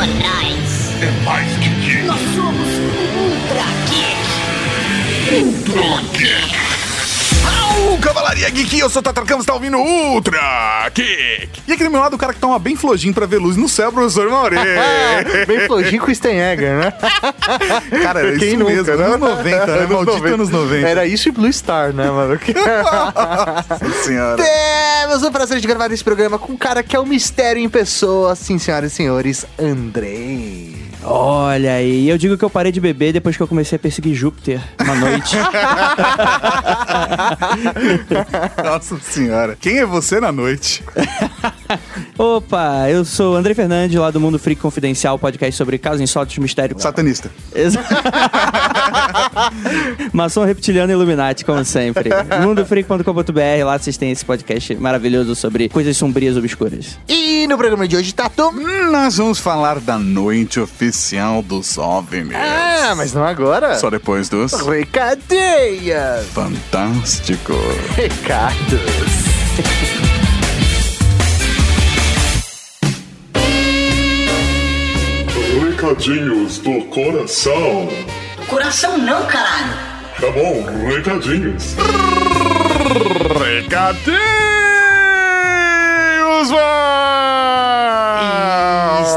[0.00, 2.04] É mais que geek.
[2.04, 2.68] Nós somos
[3.16, 5.42] Ultra Geek.
[5.42, 6.17] Ultra Geek.
[8.38, 11.48] Cavalaria Geek, eu sou o Tatar Campos, tá ouvindo Ultra Geek.
[11.66, 13.68] E aqui do meu lado o cara que toma bem flojinho pra ver luz no
[13.68, 14.56] céu, professor Mauri.
[15.46, 16.92] Bem flojinho com o Stenegger, né?
[18.02, 19.04] Cara, era Quem isso nunca, mesmo, né?
[19.06, 19.86] anos 90, né?
[19.86, 20.34] Maldito 90.
[20.34, 20.88] anos 90.
[20.88, 22.38] Era isso e Blue Star, né, mano?
[23.14, 24.42] Nossa senhora.
[24.42, 27.68] Temos o prazer de gravar esse programa com um cara que é um mistério em
[27.68, 30.47] pessoa, sim, senhoras e senhores, Andrei.
[31.10, 34.14] Olha aí, eu digo que eu parei de beber depois que eu comecei a perseguir
[34.14, 35.36] Júpiter uma noite.
[38.62, 39.56] Nossa senhora.
[39.58, 40.84] Quem é você na noite?
[42.18, 46.78] Opa, eu sou André Fernandes, lá do Mundo Freak Confidencial, podcast sobre casos insólitos, mistério.
[46.78, 47.30] Satanista.
[47.54, 47.82] Exa-
[50.12, 52.10] Maçom reptiliano e Illuminati, como sempre.
[52.42, 56.98] Mundofreak.com.br, lá vocês têm esse podcast maravilhoso sobre coisas sombrias obscuras.
[57.08, 58.52] E no programa de hoje, Tatu.
[58.90, 62.34] Nós vamos falar da noite oficial dos OVNIs.
[62.34, 63.76] Ah, mas não agora.
[63.78, 66.24] Só depois dos Recadeia.
[66.32, 67.54] Fantástico.
[67.96, 69.28] Recados.
[75.60, 77.88] Recadinhos do coração.
[78.48, 79.74] Coração não, caralho.
[80.18, 81.76] Tá bom, recadinhos.
[83.38, 84.18] Recadinhos,
[86.50, 87.67] vai!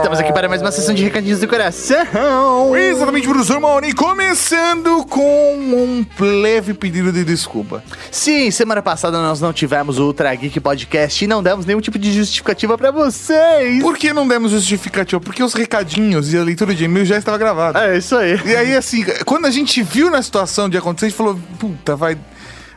[0.02, 2.76] Estamos aqui para mais uma sessão de recadinhos do coração.
[2.76, 7.84] Exatamente, professor Mauri, começando com um leve pedido de desculpa.
[8.10, 12.00] Sim, semana passada nós não tivemos o Ultra Geek Podcast e não demos nenhum tipo
[12.00, 13.80] de justificativa pra vocês.
[13.80, 15.22] Por que não demos justificativa?
[15.22, 17.86] Porque os recadinhos e a leitura de e-mail já estava gravada.
[17.86, 18.42] É isso aí.
[18.44, 21.96] E aí, assim, quando a gente viu na situação de acontecer, a gente falou, puta,
[21.96, 22.18] vai...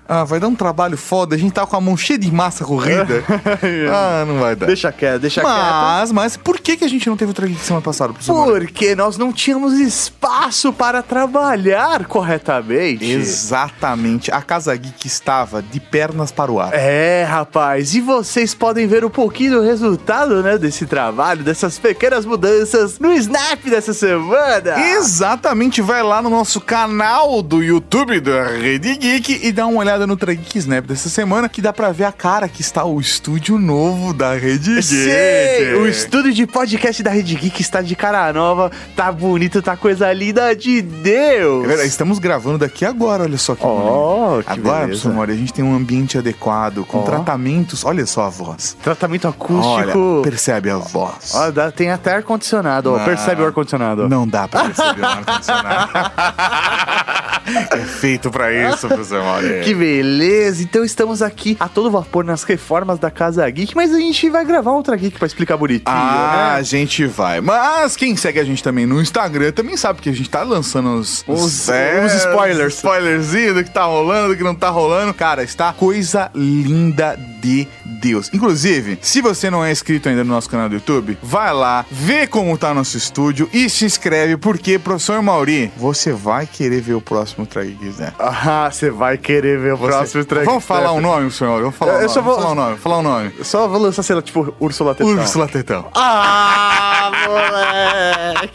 [0.06, 2.64] Ah, vai dar um trabalho foda, a gente tá com a mão cheia de massa
[2.64, 3.24] corrida.
[3.90, 4.66] ah, não vai dar.
[4.66, 5.52] Deixa quieto, deixa quieto.
[5.52, 8.60] Mas, mas, por que, que a gente não teve outra geek semana passada, professor?
[8.60, 13.04] Porque nós não tínhamos espaço para trabalhar corretamente.
[13.04, 14.30] Exatamente.
[14.30, 16.72] A Casa Geek estava de pernas para o ar.
[16.74, 22.26] É, rapaz, e vocês podem ver um pouquinho do resultado, né, desse trabalho, dessas pequenas
[22.26, 24.78] mudanças no Snap dessa semana.
[24.96, 29.93] Exatamente, vai lá no nosso canal do YouTube da Rede Geek e dá uma olhada
[30.06, 33.00] no Ultra Geek Snap dessa semana, que dá pra ver a cara que está o
[33.00, 34.82] estúdio novo da Rede Geek.
[34.82, 39.76] Sim, o estúdio de podcast da Rede Geek está de cara nova, tá bonito, tá
[39.76, 41.64] coisa linda de Deus.
[41.64, 44.86] É verdade, estamos gravando daqui agora, olha só que que Agora, beleza.
[44.86, 47.02] professor Mori, a gente tem um ambiente adequado, com Ó.
[47.02, 48.76] tratamentos, olha só a voz.
[48.82, 50.20] Tratamento Olha, acústico.
[50.22, 51.32] percebe a voz.
[51.34, 52.98] Ó, dá- tem até ar-condicionado, ó.
[52.98, 53.04] Não.
[53.04, 54.08] Percebe o ar-condicionado?
[54.08, 55.92] Não dá pra perceber o ar-condicionado.
[57.46, 59.60] é feito pra isso, professor Mori.
[59.64, 60.62] Que beleza!
[60.62, 64.44] Então estamos aqui a todo vapor nas reformas da Casa Geek, mas a gente vai
[64.44, 66.64] gravar outra Geek pra explicar bonitinho, Ah, a né?
[66.64, 67.40] gente vai.
[67.40, 70.94] Mas quem segue a gente também no Instagram também sabe que a gente tá lançando
[70.94, 72.74] os, Os- é, os spoilers.
[72.76, 75.12] Spoilerzinho do que tá rolando, do que não tá rolando.
[75.14, 78.30] Cara, está coisa linda de Deus.
[78.32, 82.26] Inclusive, se você não é inscrito ainda no nosso canal do YouTube, vai lá, vê
[82.26, 87.00] como tá nosso estúdio e se inscreve, porque, professor Mauri, você vai querer ver o
[87.00, 88.12] próximo Trageek, né?
[88.18, 90.46] Ah, você vai querer ver o próximo track.
[90.46, 91.60] Vamos falar um nome, senhor?
[91.60, 92.76] Vamos falar Eu- um eu só vou- falar um nome.
[92.78, 93.32] Falar um nome.
[93.42, 95.12] Só vou lançar, sei lá, tipo, Úrsula Tetão.
[95.12, 95.86] Úrsula Tetão.
[95.94, 98.54] Ah, moleque!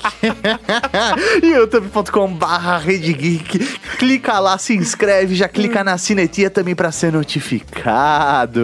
[1.46, 3.60] youtube.com barra Rede Geek.
[3.98, 8.62] Clica lá, se inscreve, já clica na sinetinha também pra ser notificado.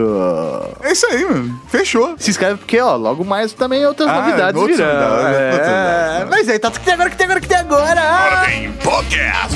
[0.82, 1.60] É isso aí, mano.
[1.68, 2.16] Fechou.
[2.18, 4.88] Se inscreve porque, ó, logo mais também outras Ah, novidades virão.
[4.88, 5.52] novidades, É.
[5.52, 6.30] novidades.
[6.30, 8.02] Mas aí, tá o que tem agora, o que tem agora, o que tem agora?
[8.02, 9.56] Agora tem podcast,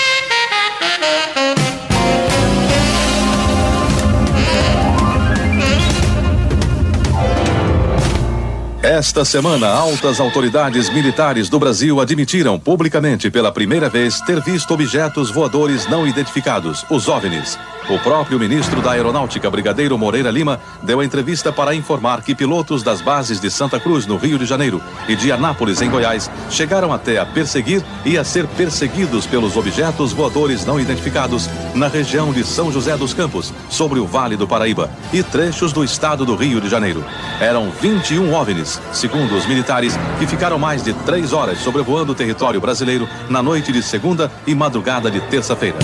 [8.83, 15.29] Esta semana, altas autoridades militares do Brasil admitiram publicamente pela primeira vez ter visto objetos
[15.29, 17.59] voadores não identificados, os OVNIs.
[17.89, 23.01] O próprio ministro da Aeronáutica, Brigadeiro Moreira Lima, deu entrevista para informar que pilotos das
[23.01, 27.19] bases de Santa Cruz, no Rio de Janeiro, e de Anápolis, em Goiás, chegaram até
[27.19, 32.71] a perseguir e a ser perseguidos pelos objetos voadores não identificados na região de São
[32.71, 36.69] José dos Campos, sobre o Vale do Paraíba, e trechos do estado do Rio de
[36.69, 37.03] Janeiro.
[37.41, 42.61] Eram 21 OVNIs, segundo os militares, que ficaram mais de três horas sobrevoando o território
[42.61, 45.77] brasileiro na noite de segunda e madrugada de terça-feira.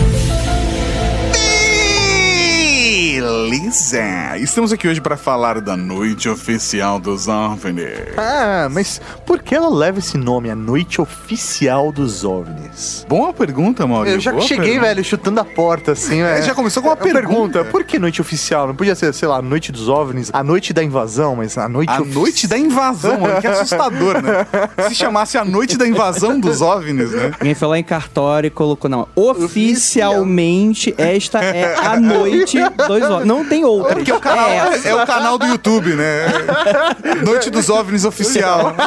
[3.72, 4.38] Beleza?
[4.38, 8.16] Estamos aqui hoje para falar da noite oficial dos OVNIs.
[8.18, 13.06] Ah, mas por que ela leva esse nome, a Noite Oficial dos OVNIs?
[13.10, 14.16] Boa pergunta, Maurício.
[14.16, 14.88] Eu já Boa cheguei, pergunta.
[14.88, 16.44] velho, chutando a porta, assim, velho.
[16.46, 17.66] já começou com uma pergunta.
[17.66, 18.68] Por que Noite Oficial?
[18.68, 21.92] Não podia ser, sei lá, Noite dos OVNIs, a Noite da Invasão, mas a Noite
[21.92, 24.48] A Ofi- noite da invasão, mano, que assustador, né?
[24.88, 27.32] Se chamasse a noite da invasão dos OVNIs, né?
[27.38, 33.26] Alguém foi lá em cartório e colocou, não, oficialmente esta é a noite dos OVNIs.
[33.28, 33.94] Não tem outra.
[33.94, 36.26] É porque o canal É é, o canal do YouTube, né?
[37.24, 38.76] Noite dos OVNIs oficial.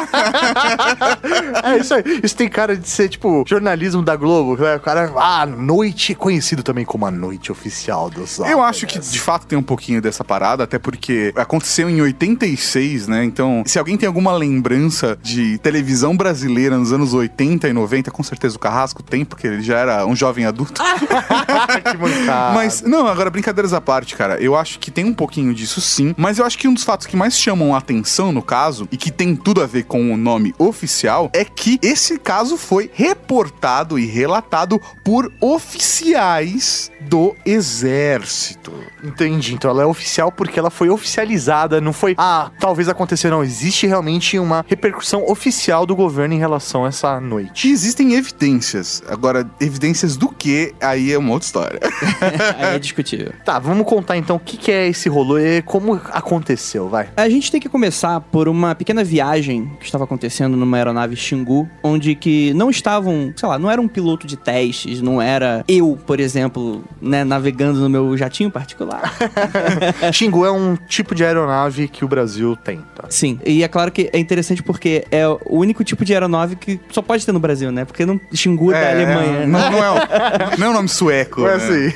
[1.62, 2.02] É isso aí.
[2.22, 4.56] Isso tem cara de ser, tipo, jornalismo da Globo.
[4.56, 4.76] Né?
[4.76, 8.52] O cara, ah, noite, conhecido também como a Noite Oficial dos OVNIs.
[8.52, 13.08] Eu acho que de fato tem um pouquinho dessa parada, até porque aconteceu em 86,
[13.08, 13.24] né?
[13.24, 18.22] Então, se alguém tem alguma lembrança de televisão brasileira nos anos 80 e 90, com
[18.22, 20.82] certeza o Carrasco tem, porque ele já era um jovem adulto.
[21.90, 22.54] que mancada.
[22.54, 24.40] Mas, não, agora brincadeiras à parte, cara.
[24.40, 26.14] Eu acho que tem um pouquinho disso sim.
[26.16, 28.96] Mas eu acho que um dos fatos que mais chamam a atenção no caso, e
[28.96, 33.98] que tem tudo a ver com o nome oficial, é que esse caso foi reportado
[33.98, 38.72] e relatado por oficiais do exército.
[39.02, 39.54] Entendi.
[39.54, 43.42] Então ela é oficial porque ela foi oficializada, não foi, ah, talvez aconteceu, não.
[43.42, 47.62] Existe realmente uma repercussão oficial do governo em relação a essa noite.
[47.62, 49.02] Que existem evidências.
[49.08, 50.74] Agora, evidências do que?
[50.80, 51.80] Aí é uma outra história.
[52.58, 53.32] Aí é discutível.
[53.44, 57.08] Tá, vamos contar então o que, que é esse rolê, como aconteceu, vai.
[57.16, 61.68] A gente tem que começar por uma pequena viagem que estava acontecendo numa aeronave Xingu,
[61.82, 65.98] onde que não estavam, sei lá, não era um piloto de testes, não era eu,
[66.06, 69.14] por exemplo, né, navegando no meu jatinho particular.
[70.12, 73.04] Xingu é um tipo de aeronave que o Brasil tem, tá?
[73.08, 76.80] Sim, e é claro que é interessante porque é o único tipo de aeronave que
[76.90, 77.84] só pode ter no Brasil, né?
[77.84, 79.46] Porque não Xingu é da Alemanha.
[79.46, 81.46] Não, não é, o- não é o nome sueco.
[81.46, 81.64] É né?
[81.64, 81.92] assim.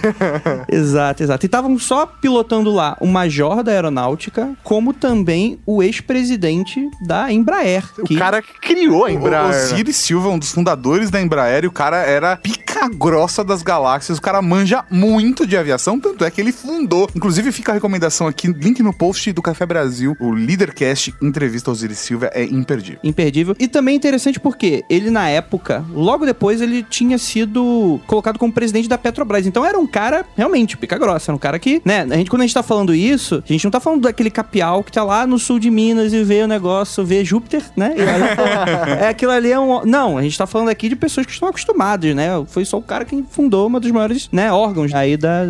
[0.70, 1.44] Exato, exato.
[1.44, 7.84] E estavam só pilotando lá o major da aeronáutica, como também o ex-presidente da Embraer.
[7.98, 9.48] O que- cara que criou a O Embraer.
[9.48, 9.64] né?
[9.64, 14.18] Osiris Silva, um dos fundadores da Embraer, e o cara era pica grossa das galáxias.
[14.18, 17.08] O cara manja muito de aviação, tanto é que ele fundou.
[17.14, 20.16] Inclusive, fica a recomendação aqui, link no post do Café Brasil.
[20.20, 22.98] O Leadercast Entrevista ao Osiris Silva é imperdível.
[23.02, 23.56] imperdível.
[23.58, 28.52] E também é interessante porque ele, na época, logo depois, ele tinha sido colocado como
[28.52, 29.46] presidente da Petrobras.
[29.46, 31.30] Então era um cara, realmente, pica grossa.
[31.30, 33.64] Era um cara que, né, a gente, quando a gente tá falando isso, a gente
[33.64, 36.48] não tá falando daquele capial que tá lá no sul de Minas e vê o
[36.48, 37.94] negócio, vê Júpiter, né?
[39.00, 39.84] É aquilo ali é um.
[39.84, 42.28] Não, a gente tá falando aqui de pessoas que estão acostumadas, né?
[42.46, 45.44] Foi só o cara que fundou uma dos maiores, né, órgãos aí da-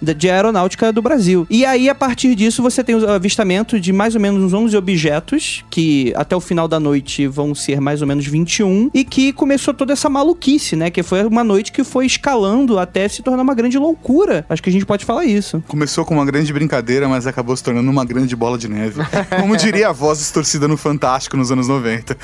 [0.00, 1.46] da- de aeronáutica do Brasil.
[1.50, 4.76] E aí, a partir disso, você tem o avistamento de mais ou menos uns 11
[4.76, 9.32] objetos, que até o final da noite vão ser mais ou menos 21, e que
[9.32, 10.90] começou toda essa maluquice, né?
[10.90, 14.44] Que foi uma noite que foi escalando até se tornar uma grande loucura.
[14.48, 15.62] Acho que a gente pode falar isso.
[15.68, 19.00] Começou com uma grande brincadeira, mas acabou se tornando uma grande bola de neve.
[19.40, 22.16] Como diria a voz distorcida no Fantástico nos anos 90.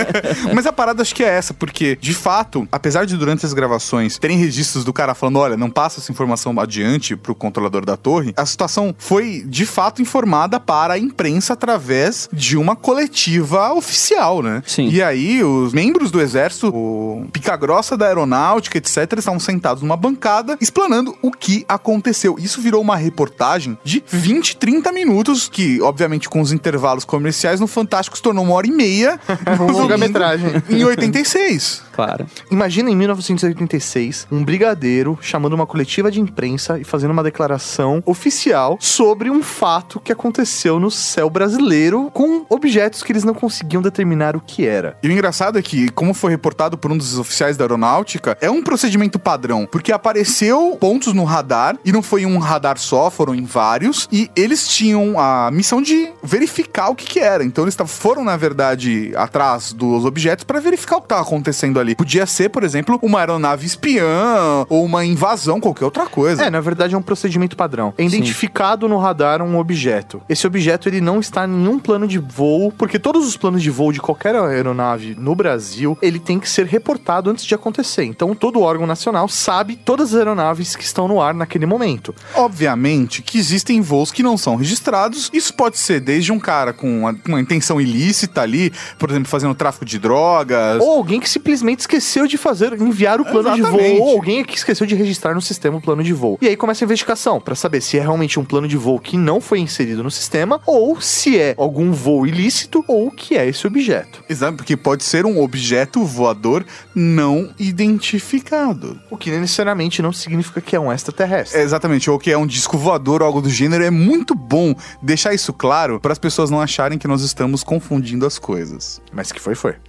[0.54, 4.18] mas a parada acho que é essa, porque, de fato, apesar de durante as gravações
[4.18, 8.32] terem registros do cara falando, olha, não passa essa informação adiante pro controlador da torre,
[8.36, 14.62] a situação foi, de fato, informada para a imprensa através de uma coletiva oficial, né?
[14.66, 14.88] Sim.
[14.88, 19.96] E aí, os membros do exército, o pica grossa da aeronáutica, etc., estavam sentados numa
[19.96, 22.36] bancada explanando o que aconteceu.
[22.38, 23.37] Isso virou uma reportagem
[23.84, 28.54] de 20, 30 minutos, que, obviamente, com os intervalos comerciais, no Fantástico se tornou uma
[28.54, 29.18] hora e meia.
[29.56, 30.62] domingo, longa-metragem.
[30.68, 31.87] Em 86.
[31.98, 32.28] Claro.
[32.48, 38.78] Imagina em 1986, um brigadeiro chamando uma coletiva de imprensa e fazendo uma declaração oficial
[38.80, 44.36] sobre um fato que aconteceu no céu brasileiro com objetos que eles não conseguiam determinar
[44.36, 44.96] o que era.
[45.02, 48.48] E o engraçado é que, como foi reportado por um dos oficiais da aeronáutica, é
[48.48, 53.34] um procedimento padrão, porque apareceu pontos no radar, e não foi um radar só, foram
[53.34, 57.42] em vários, e eles tinham a missão de verificar o que, que era.
[57.42, 61.87] Então eles foram, na verdade, atrás dos objetos para verificar o que estava acontecendo ali.
[61.94, 66.44] Podia ser, por exemplo, uma aeronave espiã, ou uma invasão, qualquer outra coisa.
[66.44, 67.94] É, na verdade é um procedimento padrão.
[67.98, 70.22] É identificado no radar um objeto.
[70.28, 73.70] Esse objeto ele não está em nenhum plano de voo, porque todos os planos de
[73.70, 78.04] voo de qualquer aeronave no Brasil, ele tem que ser reportado antes de acontecer.
[78.04, 82.14] Então todo órgão nacional sabe todas as aeronaves que estão no ar naquele momento.
[82.34, 85.30] Obviamente que existem voos que não são registrados.
[85.32, 89.54] Isso pode ser desde um cara com uma, uma intenção ilícita ali, por exemplo, fazendo
[89.54, 90.80] tráfico de drogas.
[90.80, 93.98] Ou alguém que simplesmente simplesmente esqueceu de fazer, enviar o plano de Exatamente.
[93.98, 96.38] voo, ou alguém que esqueceu de registrar no sistema o plano de voo.
[96.40, 99.16] E aí começa a investigação pra saber se é realmente um plano de voo que
[99.16, 103.46] não foi inserido no sistema, ou se é algum voo ilícito, ou o que é
[103.46, 104.22] esse objeto.
[104.28, 108.98] Exato, porque pode ser um objeto voador não identificado.
[109.10, 111.58] O que necessariamente não significa que é um extraterrestre.
[111.58, 113.84] É, Exatamente, ou que é um disco voador ou algo do gênero.
[113.84, 118.26] É muito bom deixar isso claro para as pessoas não acharem que nós estamos confundindo
[118.26, 119.00] as coisas.
[119.12, 119.76] Mas que foi, foi.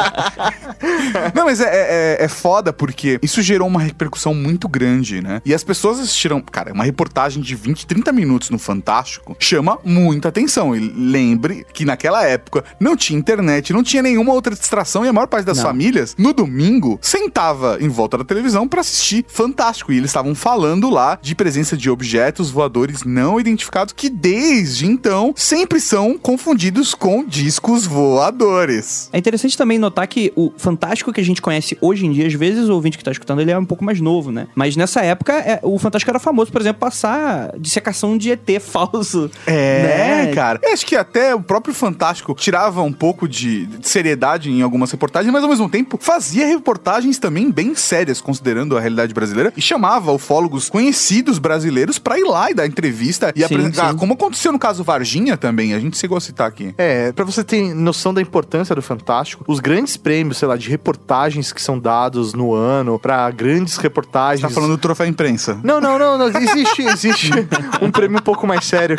[1.34, 5.40] Não, mas é, é, é foda porque isso gerou uma repercussão muito grande, né?
[5.44, 6.40] E as pessoas assistiram.
[6.40, 10.74] Cara, uma reportagem de 20, 30 minutos no Fantástico chama muita atenção.
[10.74, 15.12] E lembre que naquela época não tinha internet, não tinha nenhuma outra distração e a
[15.12, 15.64] maior parte das Não.
[15.64, 19.92] famílias, no domingo, sentava em volta da televisão pra assistir Fantástico.
[19.92, 25.32] E eles estavam falando lá de presença de objetos voadores não identificados que desde então
[25.36, 29.08] sempre são confundidos com discos voadores.
[29.12, 32.34] É interessante também notar que o Fantástico que a gente conhece hoje em dia, às
[32.34, 34.46] vezes o ouvinte que tá escutando, ele é um pouco mais novo, né?
[34.54, 39.30] Mas nessa época, é, o Fantástico era famoso, por exemplo, passar dissecação de ET falso.
[39.46, 39.82] É,
[40.26, 40.32] né?
[40.34, 40.60] cara.
[40.62, 44.90] Eu acho que até o próprio Fantástico tirava um pouco de de seriedade em algumas
[44.90, 49.60] reportagens, mas ao mesmo tempo fazia reportagens também bem sérias, considerando a realidade brasileira, e
[49.60, 53.90] chamava ufólogos conhecidos brasileiros pra ir lá e dar entrevista e Sim, apresentar.
[53.90, 53.96] sim.
[53.96, 56.74] Como aconteceu no caso Varginha também, a gente chegou a citar aqui.
[56.76, 60.68] É, pra você ter noção da importância do Fantástico, os grandes prêmios, sei lá, de
[60.68, 64.42] reportagens que são dados no ano pra grandes reportagens.
[64.42, 65.60] Tá falando do troféu imprensa.
[65.62, 66.26] Não, não, não, não.
[66.26, 67.30] Existe, existe
[67.80, 68.96] um prêmio um pouco mais sério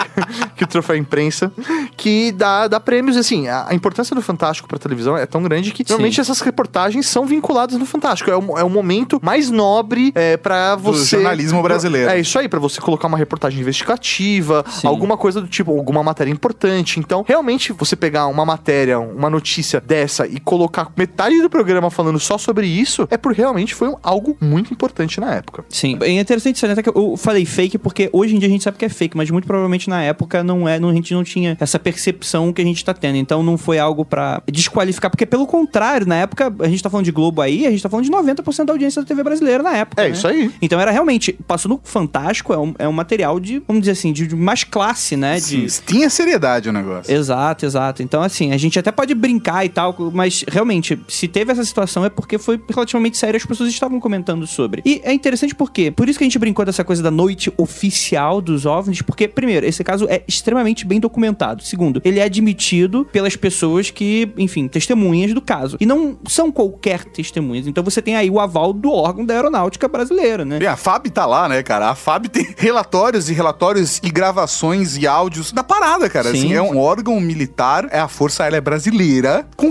[0.55, 1.51] que o troféu imprensa,
[1.97, 5.73] que dá, dá prêmios, assim, a, a importância do Fantástico pra televisão é tão grande
[5.73, 8.31] que normalmente essas reportagens são vinculadas no Fantástico.
[8.31, 11.17] É o, é o momento mais nobre é, para você...
[11.17, 12.11] jornalismo brasileiro.
[12.11, 14.87] É isso aí, pra você colocar uma reportagem investigativa, Sim.
[14.87, 16.97] alguma coisa do tipo, alguma matéria importante.
[16.97, 20.60] Então, realmente, você pegar uma matéria, uma notícia dessa e colocar
[20.95, 25.35] metade do programa falando só sobre isso, é porque realmente foi algo muito importante na
[25.35, 25.63] época.
[25.69, 25.97] Sim.
[26.01, 26.73] É interessante isso, né?
[26.73, 29.15] Até que eu falei fake porque hoje em dia a gente sabe que é fake,
[29.15, 32.61] mas muito provavelmente na época não é, não, a gente não tinha essa percepção que
[32.61, 33.17] a gente tá tendo.
[33.17, 37.05] Então não foi algo pra desqualificar, porque pelo contrário, na época, a gente tá falando
[37.05, 39.77] de Globo aí, a gente tá falando de 90% da audiência da TV brasileira na
[39.77, 40.01] época.
[40.01, 40.11] É né?
[40.11, 40.51] isso aí.
[40.61, 44.13] Então era realmente, passou no Fantástico, é um, é um material de, vamos dizer assim,
[44.13, 45.39] de, de mais classe, né?
[45.39, 47.13] De, Sim, tinha seriedade o negócio.
[47.13, 48.03] Exato, exato.
[48.03, 52.05] Então, assim, a gente até pode brincar e tal, mas realmente, se teve essa situação
[52.05, 54.81] é porque foi relativamente sério, as pessoas estavam comentando sobre.
[54.85, 58.41] E é interessante porque, por isso que a gente brincou dessa coisa da noite oficial
[58.41, 61.63] dos OVNIs, porque, primeiro, esse caso é extremamente bem documentado.
[61.63, 65.77] Segundo, ele é admitido pelas pessoas que, enfim, testemunhas do caso.
[65.79, 67.67] E não são qualquer testemunhas.
[67.67, 70.59] Então você tem aí o aval do órgão da aeronáutica brasileira, né?
[70.61, 71.89] E a FAB tá lá, né, cara?
[71.89, 76.31] A FAB tem relatórios e relatórios e gravações e áudios da parada, cara.
[76.31, 76.37] Sim.
[76.37, 79.69] Assim, é um órgão militar, é a Força Aérea Brasileira, com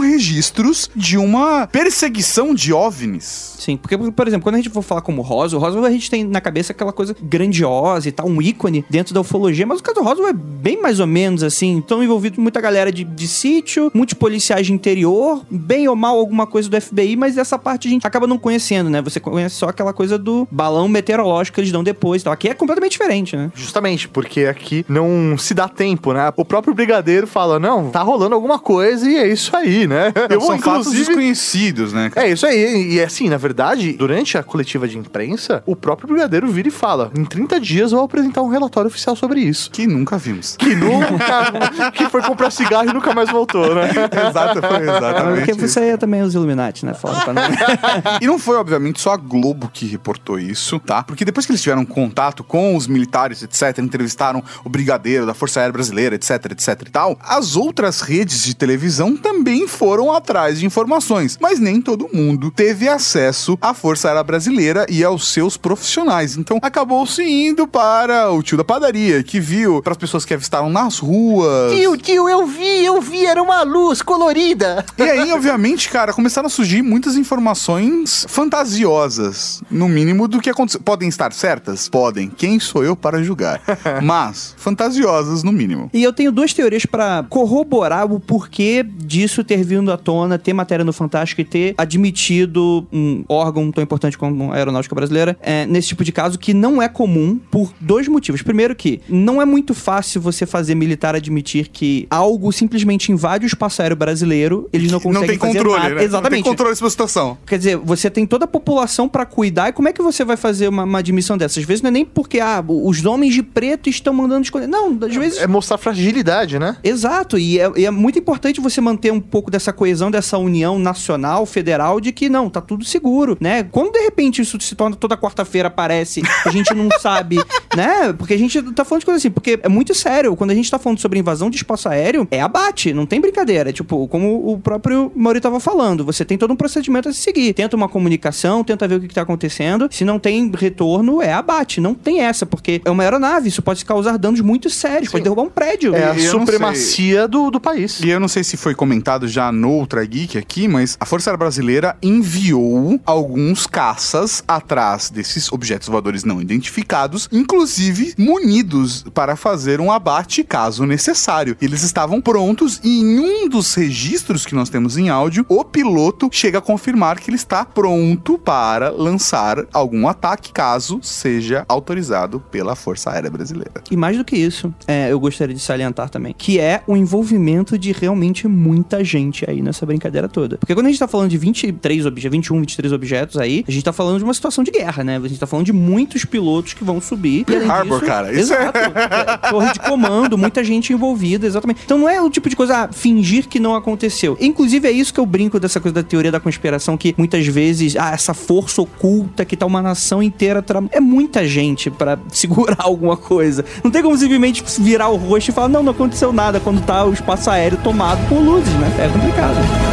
[0.94, 3.56] de uma perseguição de OVNIs.
[3.58, 6.24] Sim, porque, por exemplo, quando a gente for falar como Roswell, Roswell a gente tem
[6.24, 10.00] na cabeça aquela coisa grandiosa e tal, um ícone dentro da ufologia, mas o caso
[10.00, 11.78] do Roswell é bem mais ou menos assim.
[11.78, 16.46] Estão envolvidos muita galera de, de sítio, muitos policiais de interior, bem ou mal alguma
[16.46, 19.02] coisa do FBI, mas essa parte a gente acaba não conhecendo, né?
[19.02, 22.32] Você conhece só aquela coisa do balão meteorológico que eles dão depois e tal.
[22.32, 23.52] Aqui é completamente diferente, né?
[23.54, 26.32] Justamente, porque aqui não se dá tempo, né?
[26.36, 30.12] O próprio brigadeiro fala, não, tá rolando alguma coisa e é isso aí, né?
[30.30, 32.10] Eu São fatos desconhecidos, né?
[32.16, 32.94] É isso aí.
[32.94, 37.10] E assim, na verdade, durante a coletiva de imprensa, o próprio brigadeiro vira e fala:
[37.16, 39.70] em 30 dias eu vou apresentar um relatório oficial sobre isso.
[39.70, 40.56] Que nunca vimos.
[40.56, 41.90] Que nunca.
[41.92, 43.90] que foi comprar cigarro e nunca mais voltou, né?
[44.28, 45.36] Exato, foi exatamente.
[45.36, 45.68] Porque isso.
[45.68, 46.94] você é também os Illuminati, né?
[46.94, 47.42] Fala pra não...
[48.20, 51.02] E não foi, obviamente, só a Globo que reportou isso, tá?
[51.02, 55.60] Porque depois que eles tiveram contato com os militares, etc., entrevistaram o brigadeiro da Força
[55.60, 56.82] Aérea Brasileira, etc., etc.
[56.86, 61.38] e tal, as outras redes de televisão também foram atrás de informações.
[61.40, 66.36] Mas nem todo mundo teve acesso à Força Aérea Brasileira e aos seus profissionais.
[66.36, 70.70] Então acabou-se indo para o tio da padaria, que viu para as pessoas que avistaram
[70.70, 71.72] nas ruas.
[71.96, 74.84] tio, eu vi, eu vi, era uma luz colorida.
[74.98, 80.80] E aí, obviamente, cara, começaram a surgir muitas informações fantasiosas, no mínimo, do que aconteceu.
[80.80, 81.88] Podem estar certas?
[81.88, 82.28] Podem.
[82.28, 83.60] Quem sou eu para julgar?
[84.02, 85.90] Mas, fantasiosas, no mínimo.
[85.92, 90.52] E eu tenho duas teorias pra corroborar o porquê disso ter vindo à tona, ter
[90.52, 95.66] matéria no Fantástico e ter admitido um órgão tão importante como a Aeronáutica Brasileira é,
[95.66, 98.42] nesse tipo de caso, que não é comum por dois motivos.
[98.42, 103.48] Primeiro que não é muito fácil você fazer militar admitir que algo simplesmente invade o
[103.48, 105.94] espaço aéreo brasileiro, eles não conseguem Não tem fazer controle, nada.
[105.96, 106.04] né?
[106.04, 106.38] Exatamente.
[106.38, 107.38] Não tem controle sobre a situação.
[107.46, 110.36] Quer dizer, você tem toda a população pra cuidar e como é que você vai
[110.36, 111.60] fazer uma, uma admissão dessa?
[111.60, 114.66] Às vezes não é nem porque, ah, os homens de preto estão mandando esconder.
[114.66, 116.76] Não, às vezes É mostrar fragilidade, né?
[116.82, 120.38] Exato, e é, e é muito importante você manter um pouco dessa coesão, dessa essa
[120.38, 123.64] união nacional, federal, de que não, tá tudo seguro, né?
[123.64, 127.36] Quando de repente isso se torna toda quarta-feira aparece, a gente não sabe,
[127.76, 128.12] né?
[128.12, 130.36] Porque a gente tá falando de coisa assim, porque é muito sério.
[130.36, 133.72] Quando a gente tá falando sobre invasão de espaço aéreo, é abate, não tem brincadeira.
[133.72, 137.52] Tipo, como o próprio Mauri tava falando, você tem todo um procedimento a se seguir.
[137.52, 139.88] Tenta uma comunicação, tenta ver o que, que tá acontecendo.
[139.90, 141.80] Se não tem retorno, é abate.
[141.80, 145.42] Não tem essa, porque é uma aeronave, isso pode causar danos muito sérios, pode derrubar
[145.42, 145.94] um prédio.
[145.94, 148.00] É a E supremacia do, do país.
[148.00, 151.30] E eu não sei se foi comentado já no Ultra Geek aqui, mas a Força
[151.30, 159.80] Aérea Brasileira enviou alguns caças atrás desses objetos voadores não identificados, inclusive munidos para fazer
[159.80, 161.56] um abate caso necessário.
[161.62, 166.28] Eles estavam prontos e em um dos registros que nós temos em áudio, o piloto
[166.32, 172.74] chega a confirmar que ele está pronto para lançar algum ataque caso seja autorizado pela
[172.74, 173.84] Força Aérea Brasileira.
[173.88, 177.78] E mais do que isso, é, eu gostaria de salientar também, que é o envolvimento
[177.78, 179.99] de realmente muita gente aí nessa brincadeira
[180.32, 180.56] toda.
[180.58, 183.84] Porque quando a gente tá falando de 23 objetos, 21, 23 objetos aí, a gente
[183.84, 185.16] tá falando de uma situação de guerra, né?
[185.16, 187.44] A gente tá falando de muitos pilotos que vão subir.
[187.48, 188.78] E, além Harbor, cara, isso é- Exato.
[188.78, 191.80] É, Torre de comando, muita gente envolvida, exatamente.
[191.84, 194.36] Então não é o tipo de coisa, ah, fingir que não aconteceu.
[194.40, 197.96] Inclusive é isso que eu brinco dessa coisa da teoria da conspiração, que muitas vezes,
[197.96, 200.62] ah, essa força oculta que tá uma nação inteira.
[200.62, 200.82] Tra...
[200.90, 203.64] É muita gente pra segurar alguma coisa.
[203.82, 207.04] Não tem como simplesmente virar o rosto e falar, não, não aconteceu nada quando tá
[207.04, 208.90] o espaço aéreo tomado por luzes, né?
[208.98, 209.89] É complicado.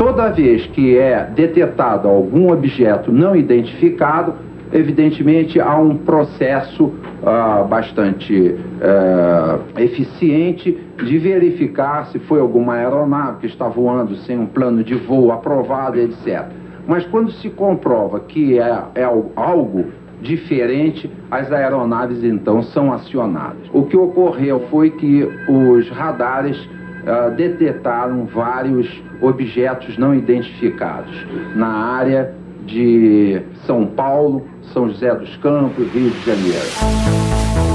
[0.00, 4.32] Toda vez que é detetado algum objeto não identificado,
[4.72, 10.72] evidentemente há um processo ah, bastante ah, eficiente
[11.04, 16.00] de verificar se foi alguma aeronave que está voando sem um plano de voo aprovado,
[16.00, 16.46] etc.
[16.88, 19.04] Mas quando se comprova que é, é
[19.36, 19.84] algo
[20.22, 23.68] diferente, as aeronaves então são acionadas.
[23.70, 26.58] O que ocorreu foi que os radares
[27.06, 28.88] ah, detetaram vários
[29.20, 32.34] objetos não identificados na área
[32.66, 37.69] de São Paulo, São José dos Campos, Rio de Janeiro.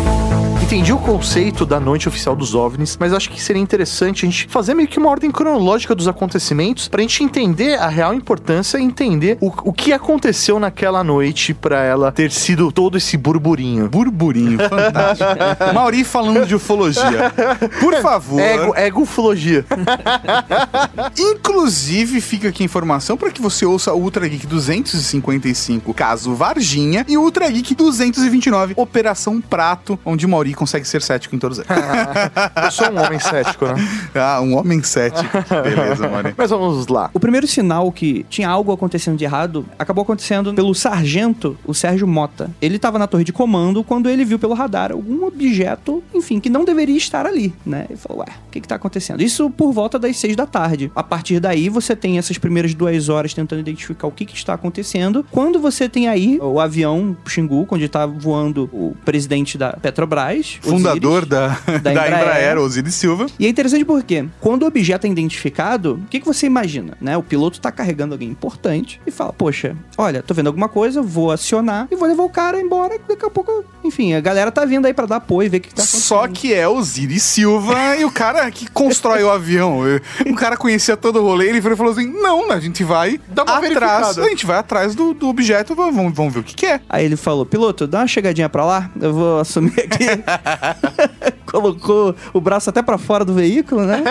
[0.65, 4.47] Entendi o conceito da noite oficial dos OVNIs, mas acho que seria interessante a gente
[4.49, 8.81] fazer meio que uma ordem cronológica dos acontecimentos pra gente entender a real importância e
[8.81, 13.87] entender o, o que aconteceu naquela noite pra ela ter sido todo esse burburinho.
[13.87, 15.29] Burburinho, fantástico.
[15.71, 17.31] Mauri falando de ufologia.
[17.79, 18.39] Por favor.
[18.39, 19.63] Ego, egofologia.
[21.15, 27.05] Inclusive, fica aqui a informação para que você ouça o Ultra Geek 255, caso Varginha,
[27.07, 31.59] e o Ultra Geek 229, Operação Prato, onde o Mauri consegue ser cético em todos
[31.59, 31.69] eles.
[32.63, 33.75] Eu sou um homem cético, né?
[34.15, 35.29] ah, um homem cético.
[35.63, 36.33] Beleza, Mauri.
[36.37, 37.09] Mas vamos lá.
[37.13, 42.07] O primeiro sinal que tinha algo acontecendo de errado acabou acontecendo pelo sargento, o Sérgio
[42.07, 42.49] Mota.
[42.61, 46.49] Ele estava na torre de comando quando ele viu pelo radar algum objeto, enfim, que
[46.49, 47.85] não deveria estar ali, né?
[47.89, 49.21] Ele falou, ué, o que que tá acontecendo?
[49.21, 50.91] Isso por volta das seis da tarde.
[50.95, 54.53] A partir daí, você tem essas primeiras duas horas tentando identificar o que que está
[54.53, 55.25] acontecendo.
[55.31, 61.23] Quando você tem aí o avião Xingu, onde tá voando o presidente da Petrobras, Fundador
[61.23, 61.47] Osiris, da,
[61.81, 62.07] da, Embraer.
[62.07, 63.25] Embraer, Osiris Silva.
[63.39, 67.17] e é interessante porque, quando o objeto é identificado, o que, que você imagina, né?
[67.17, 71.31] O piloto tá carregando alguém importante e fala, poxa, olha, tô vendo alguma coisa, vou
[71.31, 72.97] acionar e vou levar o cara embora.
[73.07, 75.61] Daqui a pouco, enfim, a galera tá vindo aí pra dar apoio e ver o
[75.61, 76.01] que, que tá acontecendo.
[76.01, 79.81] Só que é Osiris Silva e o cara que constrói o avião.
[80.25, 83.57] O cara conhecia todo o rolê, ele falou assim: não, a gente vai Dá uma
[83.57, 84.17] atrás.
[84.17, 86.81] A gente vai atrás do, do objeto, vamos, vamos ver o que, que é.
[86.89, 90.05] Aí ele falou, piloto, dá uma chegadinha pra lá, eu vou assumir aqui.
[91.45, 94.03] Colocou o braço até pra fora do veículo, né?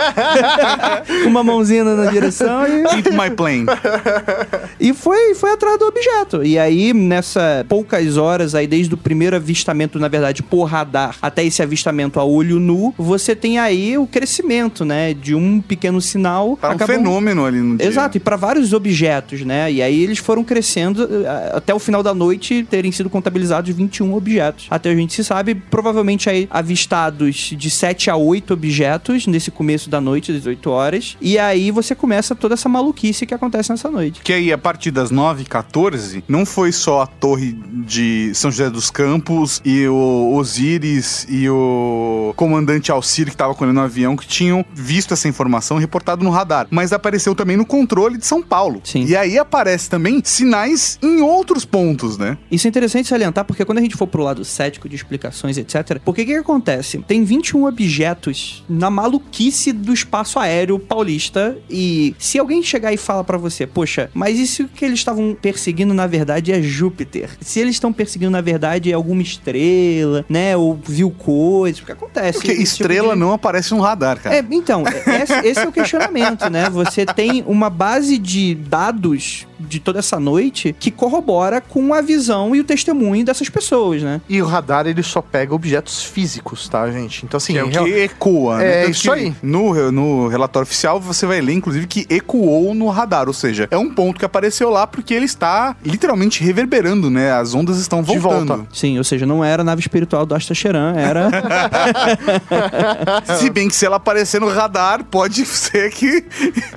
[1.27, 2.85] Uma mãozinha na direção e...
[2.85, 3.67] Keep my plane.
[4.81, 6.43] E foi, foi atrás do objeto.
[6.43, 11.45] E aí, nessa poucas horas aí, desde o primeiro avistamento, na verdade, por radar, até
[11.45, 15.13] esse avistamento a olho nu, você tem aí o crescimento, né?
[15.13, 16.57] De um pequeno sinal.
[16.57, 17.87] Para um acabou- fenômeno ali no dia.
[17.87, 19.71] Exato, e para vários objetos, né?
[19.71, 24.15] E aí eles foram crescendo eh, até o final da noite terem sido contabilizados 21
[24.15, 24.67] objetos.
[24.71, 29.91] Até a gente se sabe, provavelmente aí avistados de 7 a 8 objetos nesse começo
[29.91, 31.17] da noite, das 8 horas.
[31.21, 34.21] E aí você começa toda essa maluquice que acontece nessa noite.
[34.23, 38.91] Que aí, a partir das 9h14, não foi só a torre de São José dos
[38.91, 44.65] Campos e o Osiris e o comandante Alcir, que tava colhendo o avião, que tinham
[44.75, 46.67] visto essa informação reportado no radar.
[46.71, 48.81] Mas apareceu também no controle de São Paulo.
[48.85, 49.05] Sim.
[49.05, 52.39] E aí aparece também sinais em outros pontos, né?
[52.51, 55.99] Isso é interessante salientar porque quando a gente for pro lado cético de explicações, etc.,
[56.05, 56.99] porque o que, que acontece?
[57.07, 61.57] tem 21 objetos na maluquice do espaço aéreo paulista.
[61.71, 65.95] E se alguém chegar e fala pra você, poxa, mas isso que eles estavam perseguindo
[65.95, 67.31] na verdade é Júpiter.
[67.41, 70.57] Se eles estão perseguindo na verdade é alguma estrela, né?
[70.57, 72.35] Ou viu coisas, o que acontece?
[72.39, 74.37] Porque tipo estrela de- não aparece no radar, cara.
[74.37, 76.69] é, então, é- esse, esse é o questionamento, né?
[76.71, 82.55] Você tem uma base de dados de toda essa noite que corrobora com a visão
[82.55, 84.21] e o testemunho dessas pessoas, né?
[84.29, 87.25] E o radar, ele só pega objetos físicos, tá, gente?
[87.25, 87.55] Então, assim...
[87.55, 88.67] Que é o real- que ecoa, né?
[88.67, 89.35] É Tanto isso aí.
[89.43, 93.27] No, no relatório oficial, você vai ler, inclusive, que ecoou no radar.
[93.29, 97.33] Ou seja, é um ponto que apareceu lá porque ele está literalmente reverberando, né?
[97.33, 98.47] As ondas estão De voltando.
[98.49, 98.67] volta.
[98.73, 101.29] Sim, ou seja, não era a nave espiritual do Astacheran, era.
[103.39, 106.25] Se bem que se ela aparecer no radar, pode ser que,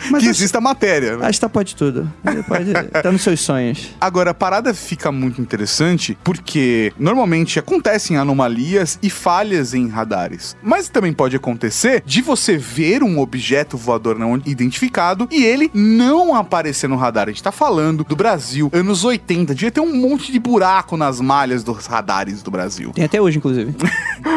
[0.10, 1.18] Mas que exista matéria.
[1.18, 1.28] né?
[1.28, 2.12] Asta pode tudo.
[2.26, 2.72] Ele pode.
[2.84, 3.90] Tá nos seus sonhos.
[4.00, 10.56] Agora, a parada fica muito interessante porque normalmente acontecem anomalias e falhas em radares.
[10.62, 16.36] Mas também pode acontecer de você ver um objeto voador não identificado e ele não
[16.36, 17.28] aparecer no radar.
[17.28, 19.54] A gente tá falando do Brasil, anos 80.
[19.54, 22.92] Devia ter um monte de buraco nas malhas dos radares do Brasil.
[22.94, 23.76] Tem até hoje, inclusive.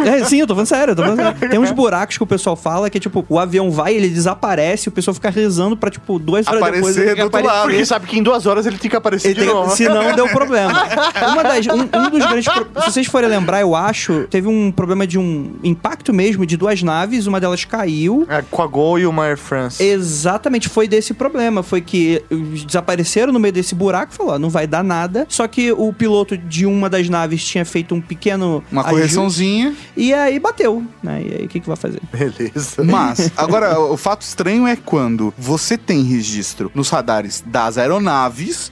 [0.06, 1.50] é, sim, eu tô falando sério, eu tô falando sério.
[1.50, 4.92] Tem uns buracos que o pessoal fala que tipo, o avião vai, ele desaparece, o
[4.92, 7.52] pessoal fica rezando pra, tipo, duas horas Aparecer depois ele do outro aparecer.
[7.56, 7.68] lado.
[7.68, 9.74] Porque sabe que em duas horas ele tem que aparecer Ele de tem- novo.
[9.74, 10.72] se não, deu problema.
[11.32, 12.44] Uma das, um, um dos grandes.
[12.52, 16.56] pro- Se vocês forem lembrar, eu acho, teve um problema de um impacto mesmo de
[16.56, 18.26] duas naves, uma delas caiu.
[18.28, 19.82] É, com a Gol e uma Air France.
[19.82, 21.62] Exatamente, foi desse problema.
[21.62, 22.22] Foi que
[22.66, 25.26] desapareceram no meio desse buraco, falou, ó, não vai dar nada.
[25.28, 28.62] Só que o piloto de uma das naves tinha feito um pequeno.
[28.70, 29.74] Uma ajuste, correçãozinha.
[29.96, 31.22] E aí bateu, né?
[31.24, 32.00] E aí o que, que vai fazer?
[32.12, 32.82] Beleza.
[32.84, 38.09] Mas, agora, o fato estranho é quando você tem registro nos radares das aeronaves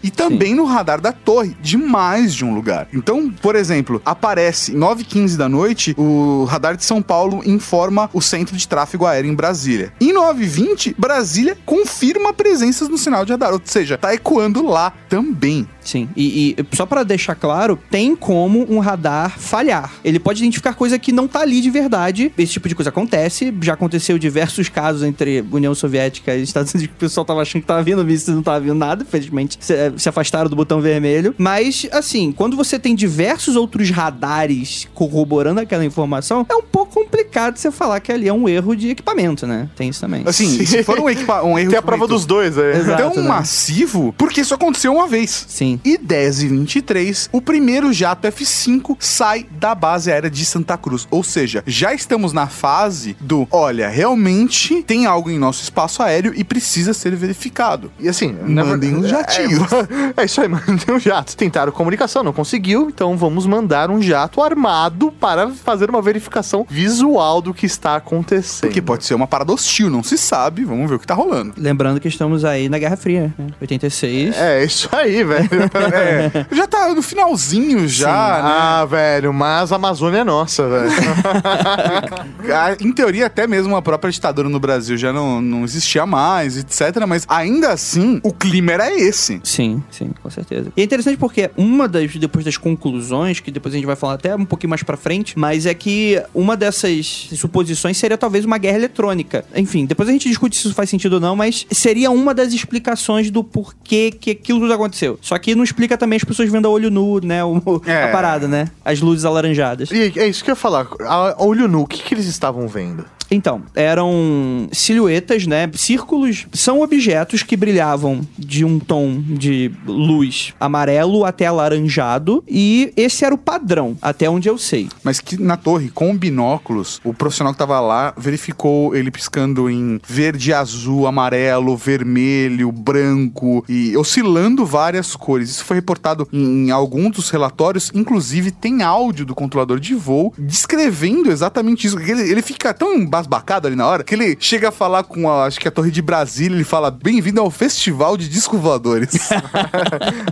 [0.02, 2.88] e também no radar da torre, de mais de um lugar.
[2.92, 8.56] Então, por exemplo, aparece 9h15 da noite, o radar de São Paulo informa o centro
[8.56, 9.92] de tráfego aéreo em Brasília.
[10.00, 14.92] Em 9h20, Brasília confirma a presença no sinal de radar, ou seja, tá ecoando lá
[15.08, 15.68] também.
[15.88, 19.90] Sim, e, e só pra deixar claro, tem como um radar falhar.
[20.04, 22.30] Ele pode identificar coisa que não tá ali de verdade.
[22.36, 23.54] Esse tipo de coisa acontece.
[23.62, 27.62] Já aconteceu diversos casos entre União Soviética e Estados Unidos que o pessoal tava achando
[27.62, 29.02] que tava vindo mísseis e não tava vindo nada.
[29.06, 31.34] Felizmente se, eh, se afastaram do botão vermelho.
[31.38, 37.56] Mas, assim, quando você tem diversos outros radares corroborando aquela informação, é um pouco complicado
[37.56, 39.70] você falar que ali é um erro de equipamento, né?
[39.74, 40.22] Tem isso também.
[40.26, 41.08] Assim, se for um, um
[41.58, 42.76] erro Tem a prova dos dois, é.
[42.76, 43.14] Exato.
[43.14, 43.28] tão né?
[43.28, 45.46] massivo, porque isso aconteceu uma vez.
[45.48, 45.77] Sim.
[45.84, 51.06] E 10 e 23, o primeiro jato F5 sai da base aérea de Santa Cruz.
[51.10, 56.32] Ou seja, já estamos na fase do, olha, realmente tem algo em nosso espaço aéreo
[56.34, 57.90] e precisa ser verificado.
[57.98, 59.72] E assim, Mandem verdade- uns jatinhos.
[59.72, 61.36] É, é isso aí, mandem um jato.
[61.36, 67.40] Tentaram comunicação, não conseguiu, então vamos mandar um jato armado para fazer uma verificação visual
[67.40, 68.68] do que está acontecendo.
[68.68, 70.64] Porque pode ser uma parada hostil, não se sabe.
[70.64, 71.54] Vamos ver o que tá rolando.
[71.56, 73.46] Lembrando que estamos aí na Guerra Fria, né?
[73.60, 74.36] 86.
[74.36, 75.48] É, isso aí, velho.
[75.74, 78.06] É, já tá no finalzinho já,
[78.42, 78.50] né?
[78.52, 80.90] Ah, velho, mas a Amazônia é nossa, velho.
[82.50, 86.56] Ah, Em teoria, até mesmo a própria ditadura no Brasil já não, não existia mais,
[86.56, 87.04] etc.
[87.06, 89.40] Mas ainda assim, o clima era esse.
[89.44, 90.72] Sim, sim, com certeza.
[90.76, 94.14] E é interessante porque uma das, depois das conclusões, que depois a gente vai falar
[94.14, 98.58] até um pouquinho mais pra frente, mas é que uma dessas suposições seria talvez uma
[98.58, 99.44] guerra eletrônica.
[99.54, 102.52] Enfim, depois a gente discute se isso faz sentido ou não, mas seria uma das
[102.52, 105.18] explicações do porquê que aquilo tudo aconteceu.
[105.20, 108.04] Só que não explica também as pessoas vendo a olho nu, né, o- É.
[108.04, 108.68] a parada, né?
[108.84, 109.90] As luzes alaranjadas.
[109.90, 110.86] E é isso que eu ia falar.
[111.02, 113.04] A, a olho nu, o que, que eles estavam vendo?
[113.30, 115.70] Então, eram silhuetas, né?
[115.74, 122.42] Círculos são objetos que brilhavam de um tom de luz amarelo até alaranjado.
[122.48, 124.88] E esse era o padrão, até onde eu sei.
[125.04, 130.00] Mas que na torre, com binóculos, o profissional que tava lá verificou ele piscando em
[130.08, 135.37] verde, azul, amarelo, vermelho, branco e oscilando várias cores.
[135.44, 137.90] Isso foi reportado em, em alguns dos relatórios.
[137.94, 141.98] Inclusive, tem áudio do controlador de voo descrevendo exatamente isso.
[141.98, 145.44] Ele, ele fica tão embasbacado ali na hora que ele chega a falar com a,
[145.44, 146.56] acho que a Torre de Brasília.
[146.56, 149.28] Ele fala: Bem-vindo ao Festival de Disco Voadores.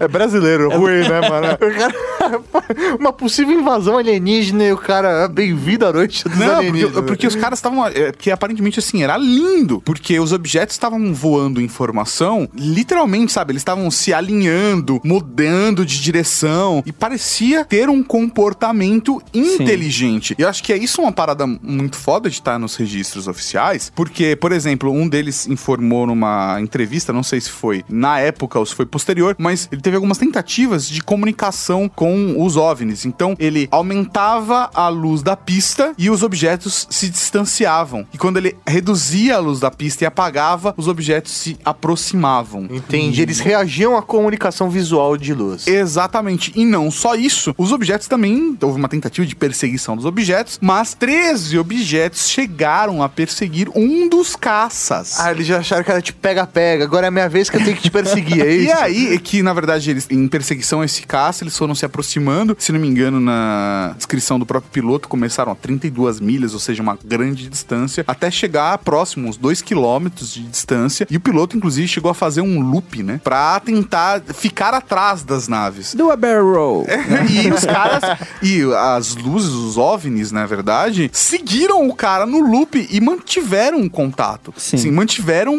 [0.00, 1.46] É brasileiro, ruim, né, mano?
[2.98, 7.04] Uma possível invasão alienígena e o cara, "Ah, bem-vindo à noite dos Não, porque, alienígenas.
[7.04, 7.86] porque os caras estavam.
[7.86, 9.80] é, Porque aparentemente assim, era lindo.
[9.84, 13.52] Porque os objetos estavam voando em formação, literalmente, sabe?
[13.52, 16.82] Eles estavam se alinhando, mudando de direção.
[16.86, 20.34] E parecia ter um comportamento inteligente.
[20.38, 23.26] E eu acho que é isso uma parada muito foda de estar nos os registros
[23.26, 28.58] oficiais, porque, por exemplo, um deles informou numa entrevista, não sei se foi na época
[28.58, 33.06] ou se foi posterior, mas ele teve algumas tentativas de comunicação com os OVNIs.
[33.06, 38.06] Então, ele aumentava a luz da pista e os objetos se distanciavam.
[38.12, 42.66] E quando ele reduzia a luz da pista e apagava, os objetos se aproximavam.
[42.70, 43.22] Entendi.
[43.22, 44.85] Eles reagiam à comunicação visual
[45.18, 45.66] de luz.
[45.66, 46.52] Exatamente.
[46.54, 48.56] E não só isso, os objetos também.
[48.60, 54.36] Houve uma tentativa de perseguição dos objetos, mas 13 objetos chegaram a perseguir um dos
[54.36, 55.18] caças.
[55.20, 56.84] Ah, eles já acharam que era tipo pega-pega.
[56.84, 58.68] Agora é a minha vez que eu tenho que te perseguir, é isso?
[58.68, 61.84] E aí, é que na verdade, eles, em perseguição a esse caça, eles foram se
[61.84, 62.56] aproximando.
[62.58, 66.82] Se não me engano, na descrição do próprio piloto, começaram a 32 milhas, ou seja,
[66.82, 71.06] uma grande distância, até chegar próximo, uns 2 quilômetros de distância.
[71.10, 73.20] E o piloto, inclusive, chegou a fazer um loop, né?
[73.22, 75.94] Pra tentar ficar atrás das naves.
[75.94, 76.86] Do a barrel roll.
[77.30, 78.18] e os caras.
[78.42, 83.88] E as luzes, os OVNIs, na verdade, seguiram o cara no loop e mantiveram um
[83.88, 84.52] contato.
[84.56, 84.76] Sim.
[84.76, 85.56] Assim, mantiveram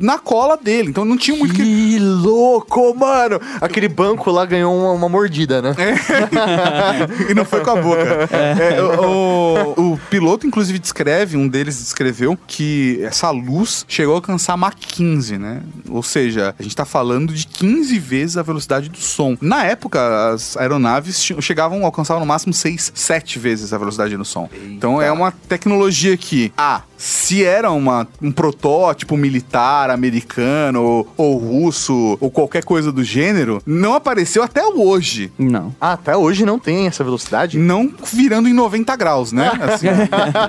[0.00, 0.88] na cola dele.
[0.90, 1.62] Então não tinha muito que.
[1.62, 3.40] Que louco, mano!
[3.60, 5.74] Aquele banco lá ganhou uma, uma mordida, né?
[7.28, 8.28] e não foi com a boca.
[8.32, 14.18] É, o, o- o piloto, inclusive, descreve, um deles descreveu que essa luz chegou a
[14.18, 15.60] alcançar Mach 15, né?
[15.88, 19.36] Ou seja, a gente tá falando de 15 vezes a velocidade do som.
[19.40, 24.16] Na época, as aeronaves che- chegavam a alcançar no máximo 6, 7 vezes a velocidade
[24.16, 24.48] do som.
[24.66, 31.36] Então é uma tecnologia que, ah, se era uma, um protótipo militar americano ou, ou
[31.36, 35.32] russo ou qualquer coisa do gênero, não apareceu até hoje.
[35.36, 35.74] Não.
[35.80, 37.58] Ah, até hoje não tem essa velocidade?
[37.58, 39.50] Não virando em 90 graus, né?
[39.60, 39.88] Assim,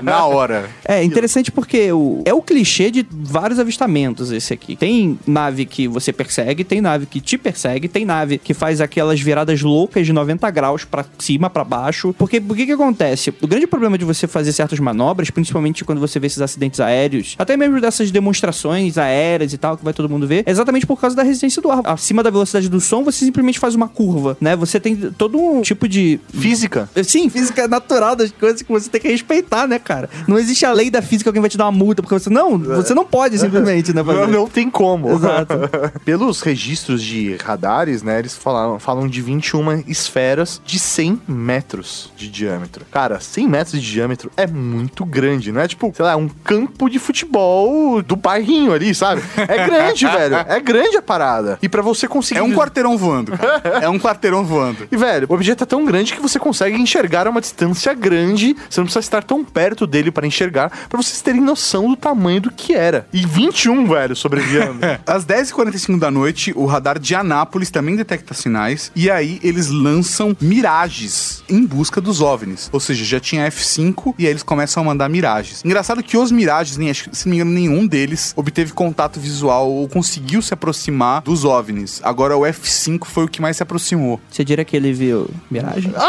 [0.03, 0.69] na hora.
[0.85, 4.75] É interessante porque o, é o clichê de vários avistamentos esse aqui.
[4.75, 9.19] Tem nave que você persegue, tem nave que te persegue, tem nave que faz aquelas
[9.19, 12.13] viradas loucas de 90 graus pra cima, pra baixo.
[12.15, 13.33] Porque o que que acontece?
[13.41, 17.35] O grande problema de você fazer certas manobras, principalmente quando você vê esses acidentes aéreos,
[17.37, 20.99] até mesmo dessas demonstrações aéreas e tal, que vai todo mundo ver, é exatamente por
[20.99, 21.81] causa da resistência do ar.
[21.85, 24.55] Acima da velocidade do som, você simplesmente faz uma curva, né?
[24.55, 26.89] Você tem todo um tipo de Física?
[27.03, 30.09] Sim, física natural das coisas que você tem que respeitar, né, cara?
[30.27, 32.29] Não existe a lei da física que alguém vai te dar uma multa porque você.
[32.29, 34.03] Não, você não pode simplesmente, né?
[34.03, 34.19] fazer.
[34.19, 35.09] Não, não tem como.
[35.11, 35.53] Exato.
[36.03, 42.29] Pelos registros de radares, né, eles falam, falam de 21 esferas de 100 metros de
[42.29, 42.85] diâmetro.
[42.91, 46.89] Cara, 100 metros de diâmetro é muito grande, não é tipo, sei lá, um campo
[46.89, 49.21] de futebol do bairrinho ali, sabe?
[49.37, 50.35] É grande, velho.
[50.47, 51.57] É grande a parada.
[51.61, 52.39] E pra você conseguir...
[52.39, 53.61] É um quarteirão voando, cara.
[53.83, 54.87] É um quarteirão voando.
[54.91, 58.55] E, velho, o objeto é tão grande que você consegue enxergar a uma distância grande.
[58.69, 62.41] Você não precisa estar tão perto dele para enxergar, pra vocês terem noção do tamanho
[62.41, 63.07] do que era.
[63.11, 64.79] E 21, velho, sobreviando.
[65.05, 68.91] Às 10h45 da noite, o radar de Anápolis também detecta sinais.
[68.95, 72.69] E aí eles lançam mirages em busca dos OVNIs.
[72.71, 75.63] Ou seja, já tinha F5 e aí eles começam a mandar mirages.
[75.65, 79.19] Engraçado que os mirages, nem, acho que, se não me engano, nenhum deles obteve contato
[79.19, 82.01] visual ou conseguiu se aproximar dos OVNIs.
[82.03, 84.19] Agora o F5 foi o que mais se aproximou.
[84.29, 85.93] Você diria que ele viu Miragem?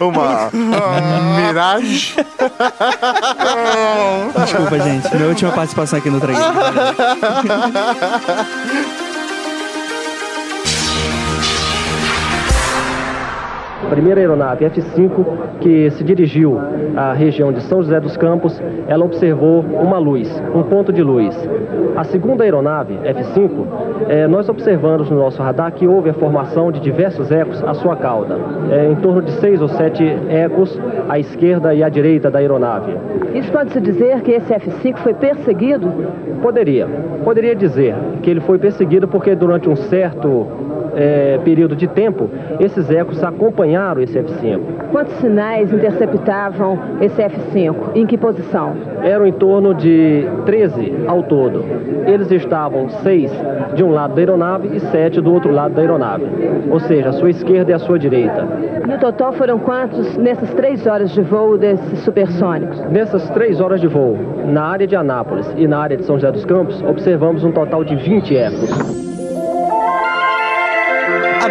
[0.00, 0.50] Uma
[1.36, 2.14] miragem.
[4.44, 5.14] Desculpa, gente.
[5.14, 6.50] Minha última participação aqui no Tragueiro.
[13.82, 15.24] A primeira aeronave F-5
[15.60, 16.58] que se dirigiu
[16.96, 21.34] à região de São José dos Campos, ela observou uma luz, um ponto de luz.
[21.96, 23.66] A segunda aeronave F-5,
[24.08, 27.96] eh, nós observamos no nosso radar que houve a formação de diversos ecos à sua
[27.96, 28.38] cauda,
[28.70, 32.94] eh, em torno de seis ou sete ecos à esquerda e à direita da aeronave.
[33.34, 35.90] Isso pode-se dizer que esse F5 foi perseguido?
[36.42, 36.86] Poderia,
[37.24, 40.46] poderia dizer que ele foi perseguido porque durante um certo
[41.00, 42.28] eh, período de tempo,
[42.60, 44.60] esses ecos acompanharam esse F-5.
[44.90, 47.74] Quantos sinais interceptavam esse F5?
[47.94, 48.74] Em que posição?
[49.02, 51.64] Eram em torno de 13 ao todo.
[52.06, 53.30] Eles estavam seis
[53.74, 56.24] de um lado da aeronave e sete do outro lado da aeronave.
[56.70, 58.46] Ou seja, a sua esquerda e a sua direita.
[58.86, 62.80] No total foram quantos nessas três horas de voo desses supersônicos?
[62.90, 66.32] Nessas três horas de voo, na área de Anápolis e na área de São José
[66.32, 69.09] dos Campos, observamos um total de 20 ecos.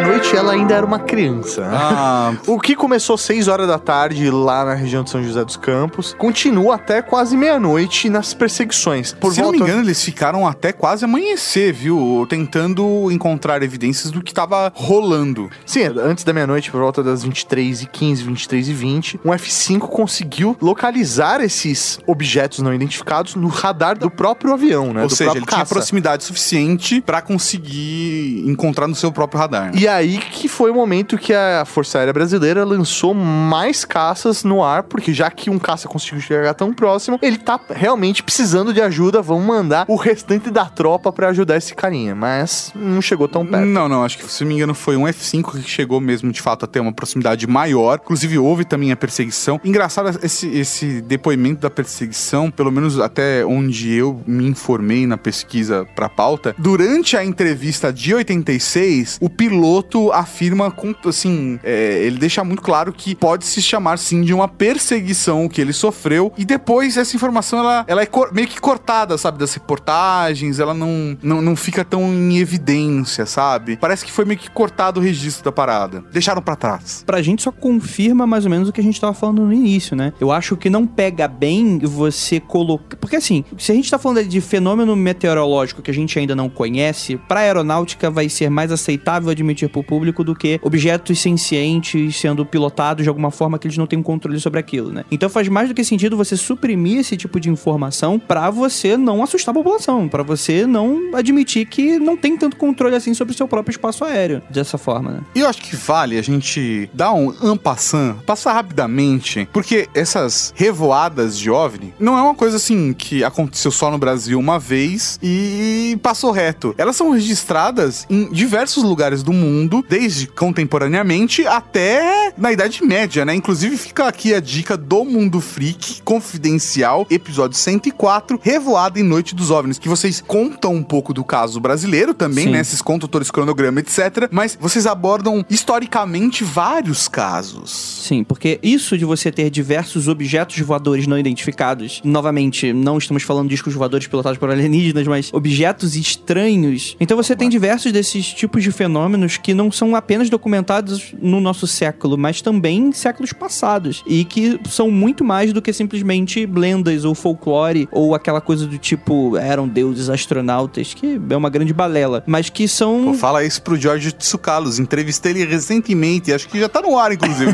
[0.06, 1.68] Noite ela ainda era uma criança.
[1.72, 5.44] Ah, O que começou às 6 horas da tarde lá na região de São José
[5.44, 9.14] dos Campos, continua até quase meia-noite nas perseguições.
[9.14, 9.58] Por se volta...
[9.58, 12.26] não me engano, eles ficaram até quase amanhecer, viu?
[12.30, 15.50] Tentando encontrar evidências do que tava rolando.
[15.66, 22.60] Sim, antes da meia-noite, por volta das 23h15, 23h20, um F-5 conseguiu localizar esses objetos
[22.60, 25.04] não identificados no radar do próprio avião, né?
[25.04, 25.74] Ou do seja, ele tinha caça.
[25.74, 29.66] proximidade suficiente pra conseguir encontrar no seu próprio radar.
[29.66, 29.72] né?
[29.76, 34.64] E aí que foi o momento que a Força Aérea Brasileira lançou mais caças no
[34.64, 38.82] ar, porque já que um caça conseguiu chegar tão próximo, ele tá realmente precisando de
[38.82, 39.22] ajuda.
[39.22, 42.16] Vamos mandar o restante da tropa pra ajudar esse carinha.
[42.16, 43.66] Mas não chegou tão perto.
[43.66, 46.42] Não, não, acho que se não me engano foi um F5 que chegou mesmo de
[46.42, 48.00] fato a ter uma proximidade maior.
[48.04, 49.60] Inclusive houve também a perseguição.
[49.64, 55.86] Engraçado esse, esse depoimento da perseguição, pelo menos até onde eu me informei na pesquisa
[55.96, 56.56] pra pauta.
[56.58, 59.79] Durante a entrevista de 86, o piloto
[60.14, 64.48] afirma com assim, é, ele deixa muito claro que pode se chamar sim de uma
[64.48, 66.32] perseguição que ele sofreu.
[66.38, 70.60] E depois essa informação ela, ela é meio que cortada, sabe, das reportagens.
[70.60, 73.78] Ela não, não, não fica tão em evidência, sabe?
[73.78, 76.04] Parece que foi meio que cortado o registro da parada.
[76.12, 77.04] Deixaram pra trás.
[77.06, 79.96] Pra gente só confirma mais ou menos o que a gente tava falando no início,
[79.96, 80.14] né?
[80.20, 82.98] Eu acho que não pega bem você colocar.
[82.98, 86.50] Porque assim, se a gente tá falando de fenômeno meteorológico que a gente ainda não
[86.50, 92.46] conhece, pra aeronáutica vai ser mais aceitável admitir pro público do que objetos sencientes sendo
[92.46, 95.06] pilotados de alguma forma que eles não têm um controle sobre aquilo, né?
[95.12, 99.24] Então faz mais do que sentido você suprimir esse tipo de informação pra você não
[99.24, 103.38] assustar a população, pra você não admitir que não tem tanto controle assim sobre o
[103.38, 105.22] seu próprio espaço aéreo, dessa forma, né?
[105.36, 111.38] E eu acho que vale a gente dar um ampassant, passar rapidamente, porque essas revoadas
[111.38, 115.98] de OVNI não é uma coisa assim que aconteceu só no Brasil uma vez e
[116.02, 116.74] passou reto.
[116.78, 119.49] Elas são registradas em diversos lugares do mundo,
[119.88, 123.36] desde contemporaneamente até na Idade Média, né?
[123.36, 129.52] Inclusive fica aqui a dica do Mundo Freak Confidencial, episódio 104, Revoada em Noite dos
[129.52, 132.52] OVNIs, que vocês contam um pouco do caso brasileiro também, Sim.
[132.52, 132.64] né?
[132.64, 134.28] Vocês contam todo esse cronograma, etc.
[134.32, 138.04] Mas vocês abordam historicamente vários casos.
[138.04, 143.48] Sim, porque isso de você ter diversos objetos voadores não identificados, novamente, não estamos falando
[143.48, 146.96] de discos voadores pilotados por alienígenas, mas objetos estranhos.
[147.00, 151.68] Então você tem diversos desses tipos de fenômenos que não são apenas documentados no nosso
[151.68, 154.04] século, mas também em séculos passados.
[154.06, 158.78] E que são muito mais do que simplesmente lendas ou folclore ou aquela coisa do
[158.78, 163.06] tipo eram deuses astronautas, que é uma grande balela, mas que são.
[163.06, 164.80] Pô, fala isso pro Jorge Tsukalos.
[164.80, 166.34] Entrevistei ele recentemente.
[166.34, 167.54] Acho que já tá no ar, inclusive.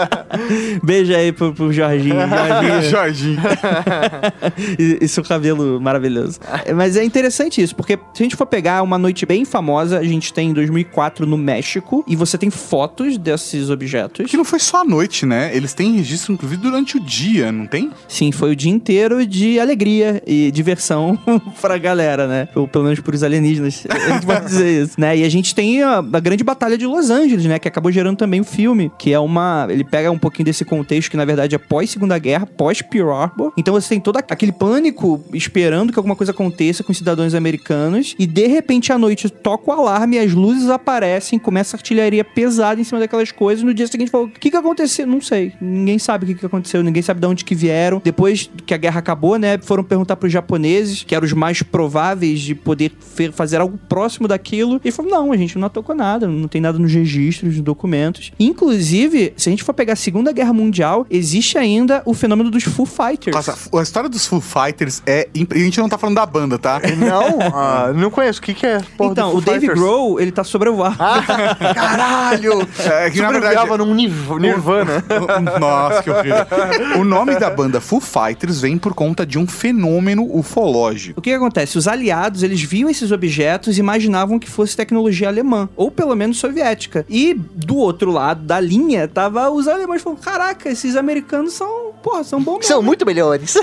[0.82, 2.16] Beijo aí pro, pro Jorginho.
[2.16, 2.82] Jorginho.
[2.90, 3.40] Jorginho.
[4.78, 6.40] e, e seu cabelo maravilhoso.
[6.74, 10.04] Mas é interessante isso, porque se a gente for pegar uma noite bem famosa, a
[10.04, 10.95] gente tem em 2004
[11.26, 14.30] no México, e você tem fotos desses objetos.
[14.30, 15.54] Que não foi só à noite, né?
[15.54, 17.90] Eles têm registro, inclusive, durante o dia, não tem?
[18.08, 21.18] Sim, foi o dia inteiro de alegria e diversão
[21.60, 22.48] pra galera, né?
[22.54, 25.16] Ou pelo menos pros alienígenas, a gente pode dizer isso, né?
[25.16, 27.58] E a gente tem a, a grande batalha de Los Angeles, né?
[27.58, 29.66] Que acabou gerando também o filme, que é uma...
[29.68, 33.52] Ele pega um pouquinho desse contexto que, na verdade, é pós-Segunda Guerra, pós-Pearl Harbor.
[33.56, 38.14] Então você tem todo aquele pânico esperando que alguma coisa aconteça com os cidadãos americanos
[38.18, 42.80] e, de repente, à noite, toca o alarme, as luzes aparecem, começa a artilharia pesada
[42.80, 43.64] em cima daquelas coisas.
[43.64, 45.04] No dia seguinte, falou, o que que aconteceu?
[45.04, 45.52] Não sei.
[45.60, 48.00] Ninguém sabe o que que aconteceu, ninguém sabe de onde que vieram.
[48.04, 52.38] Depois que a guerra acabou, né, foram perguntar pros japoneses, que eram os mais prováveis
[52.40, 52.92] de poder
[53.32, 54.80] fazer algo próximo daquilo.
[54.84, 58.30] E falou, não, a gente não tocou nada, não tem nada nos registros, nos documentos.
[58.38, 62.62] Inclusive, se a gente for pegar a Segunda Guerra Mundial, existe ainda o fenômeno dos
[62.62, 63.34] Foo Fighters.
[63.34, 65.28] Nossa, a história dos Foo Fighters é.
[65.34, 66.80] imp- A gente não tá falando da banda, tá?
[66.96, 67.38] Não?
[67.52, 68.38] Ah, não conheço.
[68.38, 68.78] O que, que é?
[68.96, 69.66] Porra, então, do o Foo Dave?
[69.66, 70.44] Grohl, ele tá
[70.76, 70.96] sobrevoando.
[71.74, 72.68] Caralho!
[72.90, 73.76] É que na verdade.
[73.76, 75.04] Num Niv- Nirvana.
[75.60, 76.46] Nossa, que horrível.
[76.98, 81.18] O nome da banda Foo Fighters vem por conta de um fenômeno ufológico.
[81.18, 81.76] O que, que acontece?
[81.76, 86.38] Os aliados, eles viam esses objetos e imaginavam que fosse tecnologia alemã, ou pelo menos
[86.38, 87.04] soviética.
[87.08, 92.24] E do outro lado da linha, tava os alemães falando: caraca, esses americanos são, porra,
[92.24, 92.68] são bons mesmo.
[92.68, 93.54] São muito melhores.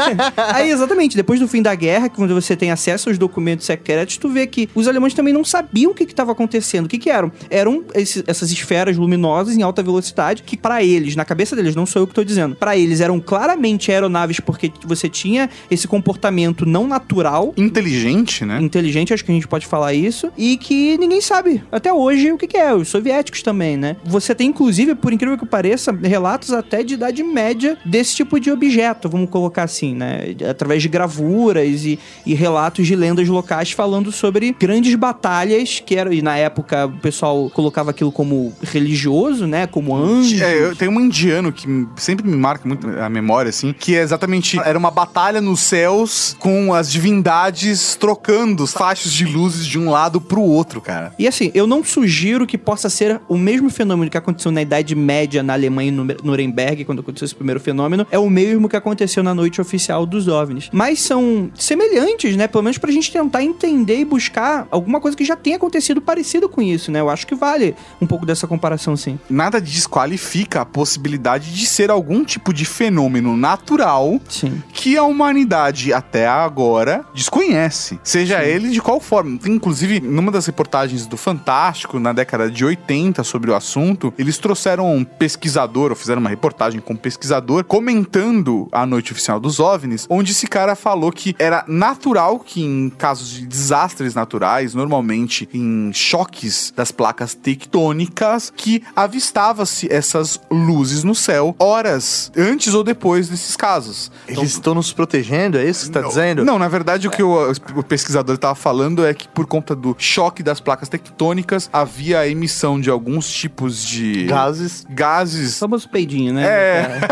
[0.52, 4.28] Aí, exatamente, depois do fim da guerra, quando você tem acesso aos documentos secretos, tu
[4.28, 6.59] vê que os alemães também não sabiam o que estava acontecendo.
[6.86, 7.30] O que, que eram?
[7.48, 11.86] Eram esse- essas esferas luminosas em alta velocidade, que pra eles, na cabeça deles, não
[11.86, 16.66] sou eu que tô dizendo, pra eles eram claramente aeronaves porque você tinha esse comportamento
[16.66, 17.52] não natural.
[17.56, 18.60] Inteligente, né?
[18.60, 22.38] Inteligente, acho que a gente pode falar isso, e que ninguém sabe até hoje o
[22.38, 23.96] que, que é, os soviéticos também, né?
[24.04, 28.50] Você tem, inclusive, por incrível que pareça, relatos até de idade média desse tipo de
[28.50, 30.34] objeto, vamos colocar assim, né?
[30.48, 36.12] Através de gravuras e, e relatos de lendas locais falando sobre grandes batalhas, que eram,
[36.12, 39.66] e na época o pessoal colocava aquilo como religioso, né?
[39.66, 40.40] Como anjos.
[40.40, 44.00] É, eu tenho um indiano que sempre me marca muito a memória, assim, que é
[44.02, 44.58] exatamente.
[44.58, 50.20] Era uma batalha nos céus com as divindades trocando fachos de luzes de um lado
[50.20, 51.12] pro outro, cara.
[51.18, 54.94] E assim, eu não sugiro que possa ser o mesmo fenômeno que aconteceu na Idade
[54.94, 58.68] Média na Alemanha, em Nure- Nuremberg, quando aconteceu esse primeiro fenômeno, fenômeno é o mesmo
[58.68, 60.68] que aconteceu na noite oficial dos OVNIs.
[60.72, 62.48] Mas são semelhantes, né?
[62.48, 66.39] Pelo menos pra gente tentar entender e buscar alguma coisa que já tenha acontecido parecido
[66.48, 67.00] com isso, né?
[67.00, 69.18] Eu acho que vale um pouco dessa comparação, sim.
[69.28, 74.62] Nada desqualifica a possibilidade de ser algum tipo de fenômeno natural Sim.
[74.72, 77.98] que a humanidade até agora desconhece.
[78.02, 79.38] Seja ele de qual forma.
[79.46, 84.94] Inclusive, numa das reportagens do Fantástico, na década de 80, sobre o assunto, eles trouxeram
[84.94, 90.06] um pesquisador, ou fizeram uma reportagem com um pesquisador, comentando a noite oficial dos OVNIs,
[90.08, 95.92] onde esse cara falou que era natural que em casos de desastres naturais, normalmente em
[96.20, 103.56] choques das placas tectônicas, que avistava-se essas luzes no céu horas antes ou depois desses
[103.56, 104.10] casos.
[104.28, 106.08] Eles estão nos protegendo, é isso que você tá Não.
[106.08, 106.44] dizendo?
[106.44, 109.94] Não, na verdade, o que o, o pesquisador estava falando é que por conta do
[109.98, 114.86] choque das placas tectônicas, havia a emissão de alguns tipos de Gases.
[114.90, 116.44] gases Famoso peidinho, né?
[116.44, 117.00] É.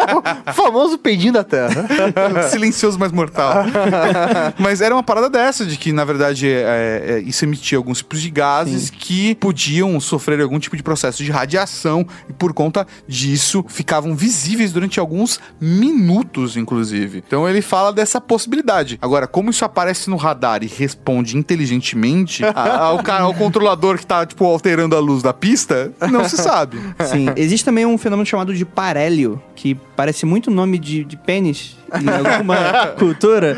[0.49, 1.87] O famoso peidinho da Terra.
[2.51, 3.65] silencioso, mas mortal.
[4.59, 8.21] mas era uma parada dessa, de que, na verdade, é, é, isso emitia alguns tipos
[8.21, 13.65] de gases que podiam sofrer algum tipo de processo de radiação e, por conta disso,
[13.69, 17.23] ficavam visíveis durante alguns minutos, inclusive.
[17.27, 18.99] Então ele fala dessa possibilidade.
[19.01, 24.07] Agora, como isso aparece no radar e responde inteligentemente a- ao, cara, ao controlador que
[24.07, 26.79] tá, tipo, alterando a luz da pista, não se sabe.
[27.11, 27.27] Sim.
[27.37, 32.09] Existe também um fenômeno chamado de parélio, que parece muito nome de, de pênis em
[32.09, 33.57] alguma cultura,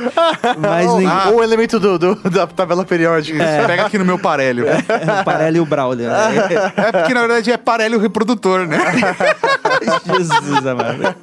[0.59, 1.09] mas nem...
[1.33, 3.39] Ou o elemento do, do- da tabela periódica.
[3.67, 4.67] Pega aqui no meu parélio.
[4.91, 6.09] É o parélio Brawler.
[6.09, 6.73] Né?
[6.77, 8.79] É porque, na verdade, é parélio reprodutor, né?
[10.17, 11.15] Jesus amado.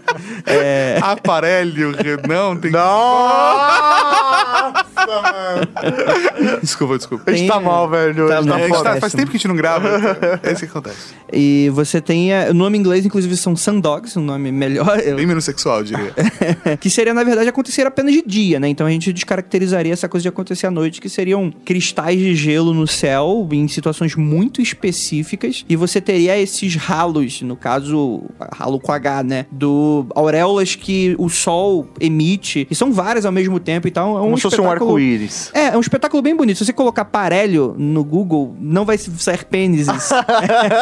[0.46, 2.72] É, Aparelho, re- não, tem
[5.08, 5.34] Nossa,
[6.44, 6.60] mano.
[6.62, 7.24] Desculpa, desculpa.
[7.32, 8.28] A gente tá mal, velho.
[8.28, 8.84] tá A gente É, tá a gente foda.
[8.94, 9.88] tá- faz tempo que a gente não grava.
[10.44, 10.98] É isso que acontece.
[11.32, 12.34] e você tem...
[12.34, 15.00] é, O nome em inglês, inclusive, são Sundogs, um nome melhor.
[15.00, 16.14] eu- Bem menos sexual, eu diria.
[16.80, 18.68] que seria, na verdade, acontecer apenas de dia, né?
[18.68, 22.74] Então a gente descaracterizaria essa coisa de acontecer à noite, que seriam cristais de gelo
[22.74, 28.92] no céu, em situações muito específicas, e você teria esses ralos, no caso, ralo com
[28.92, 29.46] H, né?
[29.52, 34.24] Do auréolas que o sol emite, e são várias ao mesmo tempo, então é um
[34.26, 35.52] Como se fosse um espetáculo- arco-íris.
[35.54, 36.58] É, é um espetáculo bem bonito.
[36.58, 40.10] Se você colocar parelho no Google, não vai sair pênises.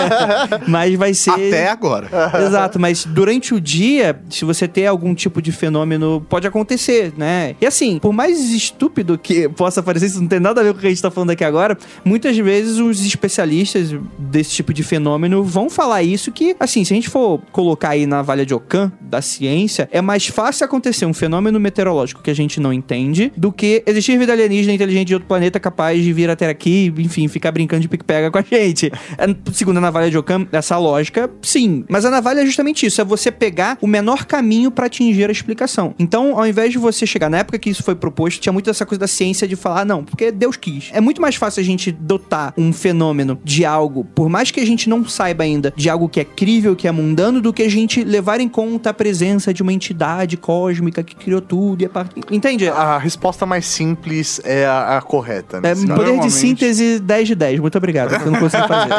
[0.67, 1.31] mas vai ser.
[1.31, 2.09] Até agora.
[2.45, 7.55] Exato, mas durante o dia, se você ter algum tipo de fenômeno, pode acontecer, né?
[7.59, 10.77] E assim, por mais estúpido que possa parecer, isso não tem nada a ver com
[10.77, 14.83] o que a gente tá falando aqui agora, muitas vezes os especialistas desse tipo de
[14.83, 18.53] fenômeno vão falar isso que, assim, se a gente for colocar aí na valha de
[18.53, 23.31] Ockham, da ciência, é mais fácil acontecer um fenômeno meteorológico que a gente não entende
[23.35, 27.27] do que existir vida alienígena inteligente de outro planeta capaz de vir até aqui, enfim,
[27.27, 28.91] ficar brincando de pique-pega com a gente.
[29.17, 31.83] É, Segundo a navalha de Ockham, essa lógica, sim.
[31.89, 35.31] Mas a navalha é justamente isso, é você pegar o menor caminho pra atingir a
[35.31, 35.93] explicação.
[35.97, 38.85] Então, ao invés de você chegar na época que isso foi proposto, tinha muito essa
[38.85, 40.89] coisa da ciência de falar, "Ah, não, porque Deus quis.
[40.93, 44.65] É muito mais fácil a gente dotar um fenômeno de algo, por mais que a
[44.65, 47.69] gente não saiba ainda, de algo que é crível, que é mundano, do que a
[47.69, 51.89] gente levar em conta a presença de uma entidade cósmica que criou tudo e a
[51.89, 52.11] part...
[52.31, 52.67] Entende?
[52.67, 53.94] A resposta mais simples
[54.43, 55.69] é a, a correta, né?
[55.69, 57.59] É, poder de normalmente- síntese 10 de 10.
[57.59, 58.93] Muito obrigado, eu não consigo fazer.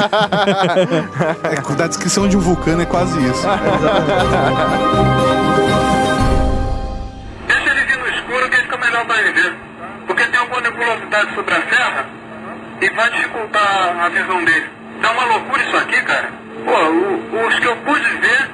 [1.44, 3.46] É, da descrição de um vulcano é quase isso.
[7.46, 9.54] Deixa ele vir no escuro que fica melhor pra ele ver.
[10.06, 12.06] Porque tem alguma nebulosidade sobre a serra
[12.80, 14.66] e vai dificultar a visão dele.
[15.02, 16.28] Tá uma loucura isso aqui, cara.
[16.64, 18.50] Pô, o- os que eu pude ver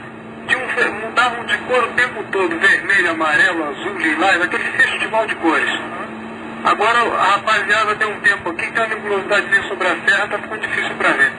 [1.02, 2.58] mudavam de cor o tempo todo.
[2.58, 5.70] Vermelho, amarelo, azul, lilás, aquele festival de cores.
[6.64, 10.60] Agora a rapaziada tem um tempo aqui tem uma nebulosidade sobre a serra, tá ficando
[10.60, 11.32] difícil pra ver.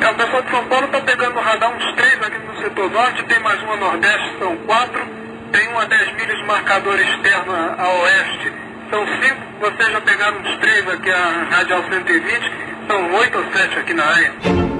[0.00, 2.90] É, o pessoal de São Paulo está pegando no radar uns três aqui no setor
[2.90, 5.00] norte, tem mais uma nordeste, são quatro.
[5.52, 8.52] Tem uma 10 milhas marcador externo a a oeste,
[8.90, 9.42] são cinco.
[9.60, 12.52] Vocês já pegaram uns três aqui, a radial 120,
[12.88, 14.75] são oito ou sete aqui na área.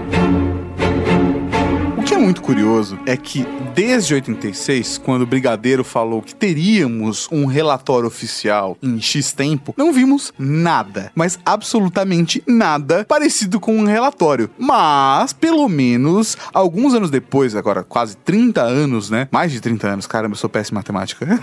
[2.07, 3.45] O que é muito curioso é que
[3.75, 9.93] desde 86, quando o Brigadeiro falou que teríamos um relatório oficial em X tempo, não
[9.93, 14.49] vimos nada, mas absolutamente nada parecido com um relatório.
[14.57, 19.27] Mas, pelo menos, alguns anos depois, agora quase 30 anos, né?
[19.33, 21.27] Mais de 30 anos, caramba, eu sou péssimo em matemática.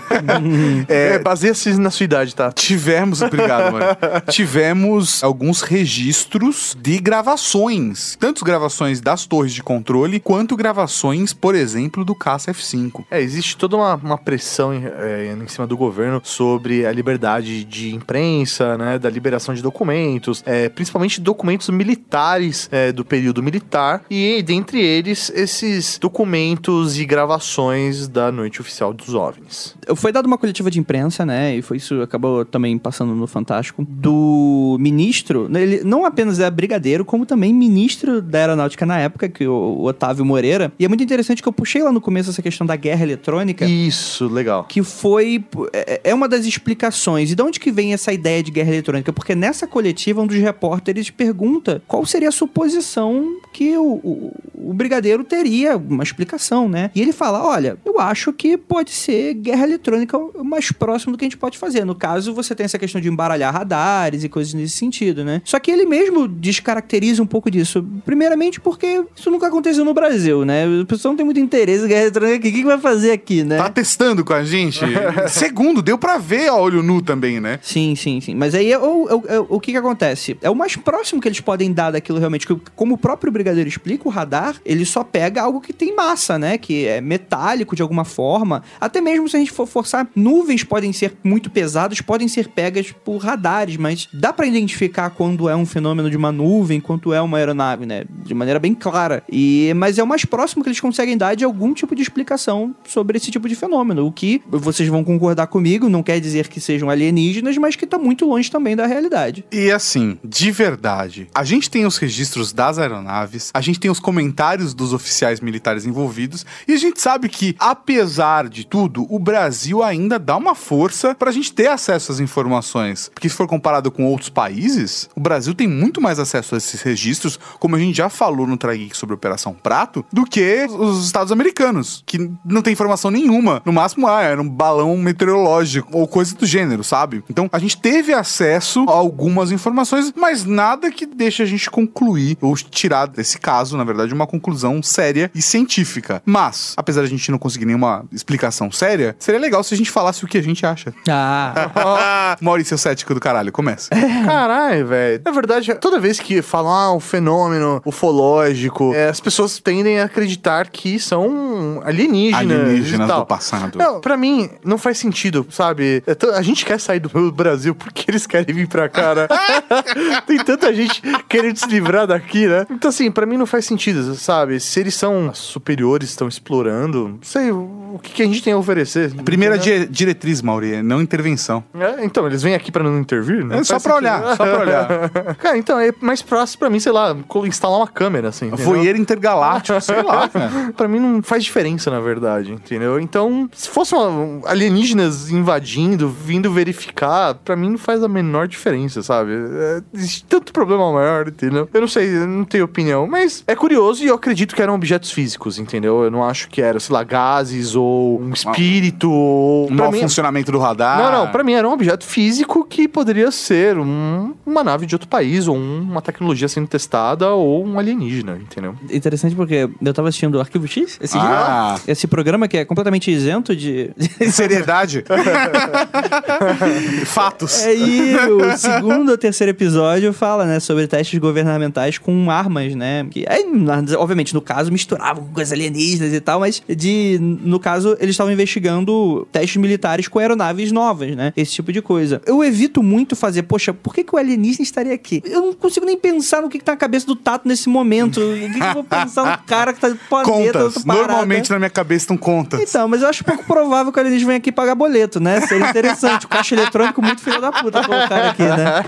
[0.88, 2.50] É, baseia-se na sua idade, tá?
[2.52, 3.84] Tivemos, obrigado, mano.
[4.30, 12.04] Tivemos alguns registros de gravações, tanto gravações das torres de controle quanto gravações, por exemplo,
[12.04, 13.04] do caça F5.
[13.10, 17.64] É, existe toda uma, uma pressão em, é, em cima do governo sobre a liberdade
[17.64, 24.04] de imprensa, né, da liberação de documentos, é, principalmente documentos militares é, do período militar,
[24.10, 29.74] e dentre eles esses documentos e gravações da noite oficial dos OVNIs.
[29.96, 31.56] Foi dada uma coletiva de imprensa, né?
[31.56, 33.84] E foi isso acabou também passando no Fantástico.
[33.88, 39.28] Do ministro, né, ele não apenas é brigadeiro, como também ministro da aeronáutica na época,
[39.28, 40.43] que o o Otávio Moreira.
[40.78, 43.64] E é muito interessante que eu puxei lá no começo essa questão da guerra eletrônica.
[43.64, 44.64] Isso, legal.
[44.64, 45.44] Que foi.
[45.72, 47.32] É é uma das explicações.
[47.32, 49.12] E de onde que vem essa ideia de guerra eletrônica?
[49.12, 54.74] Porque nessa coletiva, um dos repórteres pergunta qual seria a suposição que o, o, o
[54.74, 56.90] brigadeiro teria uma explicação, né?
[56.94, 61.18] E ele fala: olha, eu acho que pode ser guerra eletrônica o mais próximo do
[61.18, 61.84] que a gente pode fazer.
[61.84, 65.40] No caso, você tem essa questão de embaralhar radares e coisas nesse sentido, né?
[65.44, 67.84] Só que ele mesmo descaracteriza um pouco disso.
[68.04, 70.66] Primeiramente porque isso nunca aconteceu no Brasil, né?
[70.80, 72.48] O pessoal não tem muito interesse em guerra eletrônica aqui.
[72.48, 73.58] O que, que vai fazer aqui, né?
[73.58, 74.80] Tá testando com a gente?
[75.28, 77.58] Segundo, deu pra ver a olho nu também, né?
[77.62, 78.34] Sim, sim, sim.
[78.34, 80.36] Mas aí é o, é o, é o- o que que acontece?
[80.40, 82.46] É o mais próximo que eles podem dar daquilo realmente.
[82.74, 86.56] Como o próprio Brigadeiro explica, o radar, ele só pega algo que tem massa, né?
[86.56, 88.62] Que é metálico de alguma forma.
[88.80, 92.92] Até mesmo se a gente for forçar, nuvens podem ser muito pesadas, podem ser pegas
[93.04, 97.20] por radares, mas dá pra identificar quando é um fenômeno de uma nuvem, quanto é
[97.20, 98.04] uma aeronave, né?
[98.24, 99.22] De maneira bem clara.
[99.30, 102.74] E mas é o mais próximo que eles conseguem dar de algum tipo de explicação
[102.86, 104.06] sobre esse tipo de fenômeno.
[104.06, 107.98] O que vocês vão concordar comigo, não quer dizer que sejam alienígenas, mas que tá
[107.98, 109.44] muito longe também da realidade.
[109.52, 114.00] E assim, de verdade, a gente tem os registros das aeronaves, a gente tem os
[114.00, 119.82] comentários dos oficiais militares envolvidos, e a gente sabe que, apesar de tudo, o Brasil
[119.82, 123.10] ainda dá uma força pra gente ter acesso às informações.
[123.12, 126.80] Porque se for comparado com outros países, o Brasil tem muito mais acesso a esses
[126.82, 131.04] registros, como a gente já falou no Trageek sobre a Operação Prato, do que os
[131.04, 133.60] Estados americanos, que não tem informação nenhuma.
[133.64, 137.24] No máximo, ah, era um balão meteorológico ou coisa do gênero, sabe?
[137.28, 142.38] Então a gente teve acesso a algumas informações, mas nada que deixe a gente concluir
[142.40, 146.22] ou tirar desse caso, na verdade, uma conclusão séria e científica.
[146.24, 149.90] Mas, apesar de a gente não conseguir nenhuma explicação séria, seria legal se a gente
[149.90, 150.94] falasse o que a gente acha.
[151.08, 153.90] Ah, Maurício cético do caralho, começa.
[154.24, 155.22] Caralho, velho.
[155.24, 160.03] Na verdade, toda vez que falam ah, um fenômeno ufológico, é, as pessoas tendem a
[160.04, 162.40] acreditar que são alienígenas.
[162.40, 163.78] Alienígenas do passado.
[163.78, 166.02] Não, pra mim, não faz sentido, sabe?
[166.06, 169.28] É a gente quer sair do Brasil porque eles querem vir pra cá, né?
[170.26, 172.66] Tem tanta gente querendo se livrar daqui, né?
[172.70, 174.60] Então, assim, pra mim não faz sentido, sabe?
[174.60, 177.50] Se eles são superiores, estão explorando, não sei
[177.94, 179.14] o que, que a gente tem a oferecer.
[179.24, 181.62] Primeira di- diretriz, Mauri, é não intervenção.
[181.78, 183.44] É, então, eles vêm aqui pra não intervir?
[183.44, 183.96] Não É só sentido.
[183.96, 185.10] olhar, só pra olhar.
[185.38, 187.16] Cara, então é mais próximo pra mim, sei lá,
[187.46, 188.50] instalar uma câmera, assim.
[188.50, 190.72] Voeiro intergaláctico, sei lá, cara.
[190.76, 192.98] Pra mim não faz diferença, na verdade, entendeu?
[192.98, 198.48] Então, se fosse uma, um alienígenas invadindo, vindo verificar, pra mim não faz a menor
[198.48, 199.32] diferença, sabe?
[199.32, 201.68] É, existe tanto problema maior, entendeu?
[201.72, 204.74] Eu não sei, eu não tenho opinião, mas é curioso e eu acredito que eram
[204.74, 206.02] objetos físicos, entendeu?
[206.04, 207.83] Eu não acho que era, sei lá, gases ou
[208.20, 209.68] um espírito ou...
[209.70, 210.98] Um mau mim- funcionamento do radar.
[210.98, 214.94] não, não, pra mim era um objeto físico que poderia ser um- uma nave de
[214.94, 218.74] outro país, ou um- uma tecnologia sendo testada, ou um alienígena, entendeu?
[218.90, 221.76] interessante porque eu tava assistindo o Arquivo X, esse, Ah.
[221.86, 223.90] esse programa que é completamente isento de.
[224.30, 225.04] Seriedade.
[227.06, 227.62] Fatos.
[227.62, 233.06] É, e o segundo ou terceiro episódio fala, né, sobre testes governamentais com armas, né?
[233.10, 237.58] Que, aí, na- obviamente, no caso, misturavam com coisas alienígenas e tal, mas de, no
[237.58, 241.32] caso, eles estavam investigando testes militares com aeronaves novas, né?
[241.36, 242.20] Esse tipo de coisa.
[242.26, 245.22] Eu evito muito fazer, poxa, por que, que o alienígena estaria aqui?
[245.24, 248.20] Eu não consigo nem pensar no que, que tá na cabeça do Tato nesse momento.
[248.20, 250.84] O que, que eu vou pensar no cara que tá planeta, Contas.
[250.84, 252.60] Normalmente na minha cabeça estão contas.
[252.60, 255.40] Então, mas eu acho pouco provável que o alienígena venha aqui pagar boleto, né?
[255.42, 256.26] Seria interessante.
[256.26, 258.84] O caixa eletrônico muito filho da puta colocar aqui, né?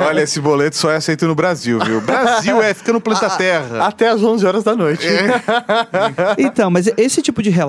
[0.06, 2.00] Olha, esse boleto só é aceito no Brasil, viu?
[2.00, 3.86] Brasil é, fica no planeta Terra.
[3.86, 5.06] Até às 11 horas da noite.
[6.38, 7.65] Então, mas esse tipo de relato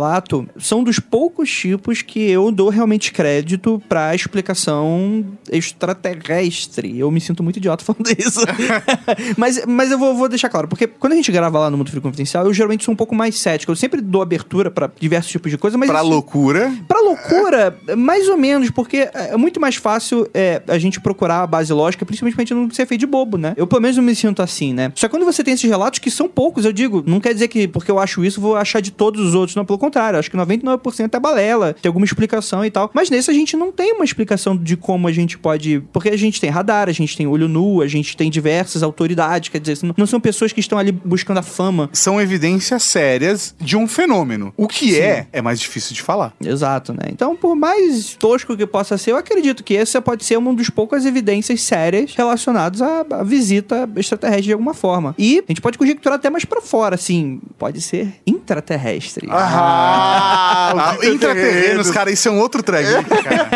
[0.57, 6.99] são dos poucos tipos que eu dou realmente crédito pra explicação extraterrestre.
[6.99, 8.41] Eu me sinto muito idiota falando isso.
[9.37, 11.89] mas, mas eu vou, vou deixar claro, porque quando a gente grava lá no Mundo
[11.89, 13.71] Frio Confidencial, eu geralmente sou um pouco mais cético.
[13.71, 16.73] Eu sempre dou abertura pra diversos tipos de coisa, mas Pra isso- loucura.
[16.87, 21.47] Pra loucura, mais ou menos, porque é muito mais fácil é, a gente procurar a
[21.47, 23.53] base lógica, principalmente não ser feito de bobo, né?
[23.57, 24.91] Eu pelo menos não me sinto assim, né?
[24.95, 27.47] Só que quando você tem esses relatos que são poucos, eu digo, não quer dizer
[27.47, 29.55] que porque eu acho isso, vou achar de todos os outros.
[29.55, 30.19] Não, pelo contrário.
[30.19, 32.89] Acho que 99% é balela, tem alguma explicação e tal.
[32.93, 35.81] Mas nesse a gente não tem uma explicação de como a gente pode.
[35.93, 39.49] Porque a gente tem radar, a gente tem olho nu, a gente tem diversas autoridades,
[39.49, 41.89] quer dizer, não- são pessoas que estão ali buscando a fama.
[41.93, 44.53] São evidências sérias de um fenômeno.
[44.57, 46.33] O que é, é mais difícil de falar.
[46.43, 47.01] Exato, né?
[47.11, 50.69] Então, por mais tosco que possa ser, eu acredito que essa pode ser uma das
[50.69, 55.13] poucas evidências sérias relacionadas à, à visita extraterrestre de alguma forma.
[55.17, 59.27] E a gente pode conjecturar até mais pra fora, assim, pode ser intraterrestre.
[59.29, 59.37] Ah,
[59.79, 63.49] Ah, os intraterrenos, cara, isso é um outro traguinho, cara.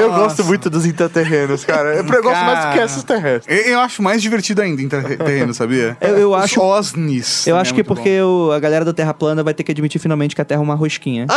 [0.00, 1.94] Eu gosto muito dos intraterrenos, cara.
[1.96, 3.66] Eu, eu gosto mais do que esses terrestres.
[3.66, 5.96] Eu, eu acho mais divertido ainda intraterreno, sabia?
[6.00, 7.46] Eu- eu Os acho- OSNIs.
[7.46, 9.70] Eu né, acho que muito porque o- a galera da Terra plana vai ter que
[9.72, 11.26] admitir finalmente que a Terra é uma rosquinha.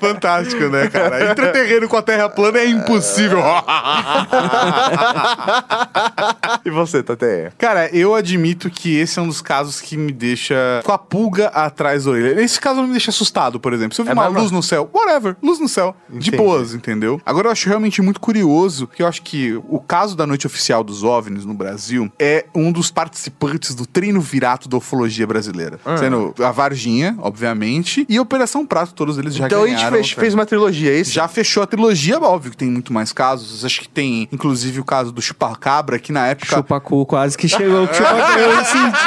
[0.00, 1.30] Fantástico, né, cara?
[1.30, 3.38] Intraterreno com a terra plana é impossível.
[6.66, 7.52] E você, Tateia?
[7.56, 11.46] Cara, eu admito que esse é um dos casos que me deixa com a pulga
[11.48, 12.40] atrás da orelha.
[12.40, 13.94] Esse caso não me deixa assustado, por exemplo.
[13.94, 15.94] Se eu ver É uma luz no céu, whatever, luz no céu.
[16.10, 16.36] De Entendi.
[16.36, 17.20] boas, entendeu?
[17.24, 20.82] Agora eu acho realmente muito curioso que eu acho que o caso da noite oficial
[20.82, 25.78] dos OVNIs no Brasil é um dos participantes do treino virato da ufologia brasileira.
[25.84, 25.96] Ah.
[25.96, 29.96] Sendo a Varginha, obviamente, e a Operação Prato, todos eles já Então a gente ganharam.
[29.96, 31.12] fez, fez uma trilogia, é isso?
[31.12, 33.64] Já fechou a trilogia, óbvio que tem muito mais casos.
[33.64, 36.55] Acho que tem, inclusive, o caso do Chupacabra, que na época.
[36.56, 37.84] Chupacu quase que chegou.
[37.84, 39.06] o Chupacu, eu senti,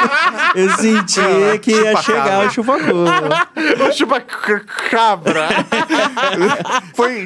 [0.54, 2.02] eu senti que ia Chupacabra.
[2.02, 2.84] chegar o Chupacu.
[3.88, 4.20] O chupa
[4.90, 5.48] cabra.
[6.94, 7.24] foi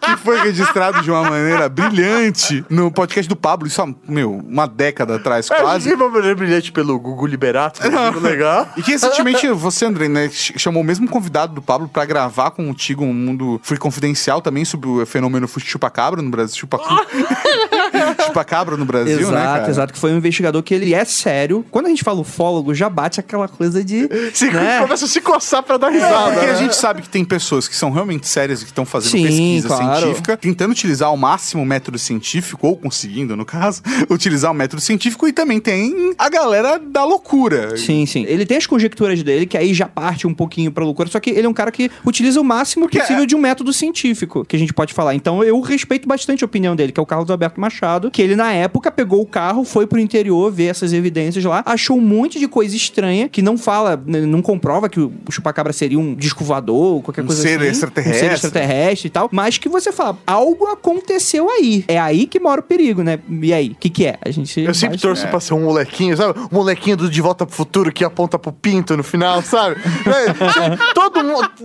[0.00, 4.66] que foi registrado de uma maneira brilhante no podcast do Pablo, isso há, meu, uma
[4.66, 5.62] década atrás, Quase.
[5.62, 5.94] quase.
[5.94, 7.80] uma mulher brilhante pelo Gugu Liberato.
[7.90, 8.68] muito legal.
[8.76, 12.50] E que recentemente você, André, né, ch- chamou o mesmo convidado do Pablo pra gravar
[12.50, 16.56] contigo um mundo Free Confidencial também sobre o fenômeno chupacabra no Brasil.
[16.56, 16.84] Chupacu.
[18.26, 19.68] chupacabra no Brasil, exato, né, cara?
[19.70, 19.92] exato.
[19.92, 21.64] Que foi um investigador que ele é sério.
[21.70, 24.08] Quando a gente fala ufólogo, já bate aquela coisa de.
[24.34, 24.80] Se né?
[24.80, 26.32] começa a se coçar pra dar É, risada.
[26.32, 26.58] porque a né?
[26.58, 29.68] gente sabe que tem pessoas que são realmente sérias e que estão fazendo Sim, pesquisa
[29.68, 30.00] claro.
[30.00, 34.80] científica, tentando utilizar ao máximo o método científico, ou conseguindo, no caso, utilizar o método
[34.80, 37.76] científico, e também tem a galera da loucura.
[37.76, 38.24] Sim, sim.
[38.28, 41.30] Ele tem as conjecturas dele, que aí já parte um pouquinho pra loucura, só que
[41.30, 44.58] ele é um cara que utiliza o máximo possível de um método científico, que a
[44.58, 45.14] gente pode falar.
[45.14, 48.36] Então eu respeito bastante a opinião dele, que é o Carlos Alberto Machado, que ele
[48.36, 52.38] na época pegou o carro, foi pro interior ver essas evidências lá, achou um monte
[52.38, 56.44] de coisa estranha, que não fala, né, não comprova que o chupacabra seria um disco
[56.44, 57.66] voador, qualquer Um coisa ser assim.
[57.70, 58.16] extraterrestre.
[58.16, 61.84] Um ser extraterrestre e tal, mas que você fala, algo aconteceu aí.
[61.88, 63.18] É aí que mora o perigo, né?
[63.42, 64.16] E aí, o que que é?
[64.24, 66.38] A gente Eu sempre torço pra ser um molequinho, sabe?
[66.38, 69.74] Um molequinho do De Volta pro Futuro que aponta pro pinto no final, sabe?
[70.06, 71.20] É, todo,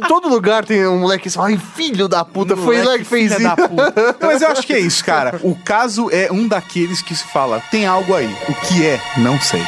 [0.07, 3.43] todo lugar tem um moleque assim, ai, filho da puta, foi lá que fez isso.
[4.19, 5.39] Mas eu acho que é isso, cara.
[5.43, 8.33] O caso é um daqueles que se fala, tem algo aí.
[8.47, 9.01] O que é?
[9.17, 9.63] Não sei.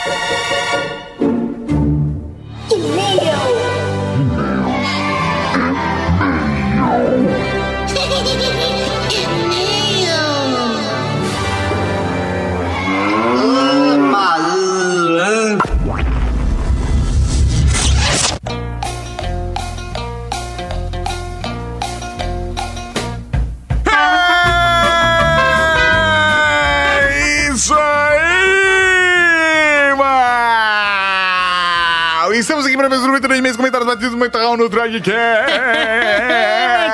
[33.95, 35.05] Batidos, mental no Dragcast.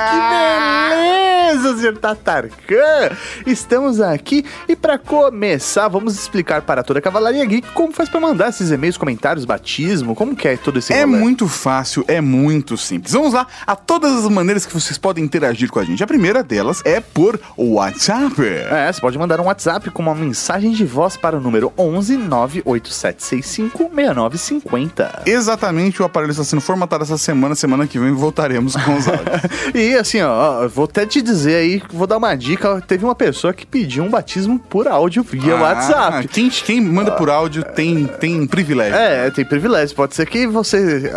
[0.08, 0.37] Que
[1.88, 3.16] senhor Tatarkan!
[3.46, 8.20] Estamos aqui e pra começar, vamos explicar para toda a Cavalaria Geek como faz pra
[8.20, 11.18] mandar esses e-mails, comentários, batismo, como que é todo esse É rolê?
[11.18, 13.12] muito fácil, é muito simples.
[13.12, 16.02] Vamos lá a todas as maneiras que vocês podem interagir com a gente.
[16.02, 18.34] A primeira delas é por WhatsApp.
[18.46, 22.16] É, você pode mandar um WhatsApp com uma mensagem de voz para o número 11
[22.16, 25.22] 98765 6950.
[25.26, 27.54] Exatamente, o aparelho está sendo formatado essa semana.
[27.54, 29.28] Semana que vem voltaremos com os áudios.
[29.74, 32.80] E assim, ó, vou até te dizer aí, vou dar uma dica.
[32.80, 36.28] Teve uma pessoa que pediu um batismo por áudio via Ah, WhatsApp.
[36.28, 38.96] Quem, quem manda por áudio tem, tem privilégio.
[38.96, 39.94] É, tem privilégio.
[39.94, 41.10] Pode ser que você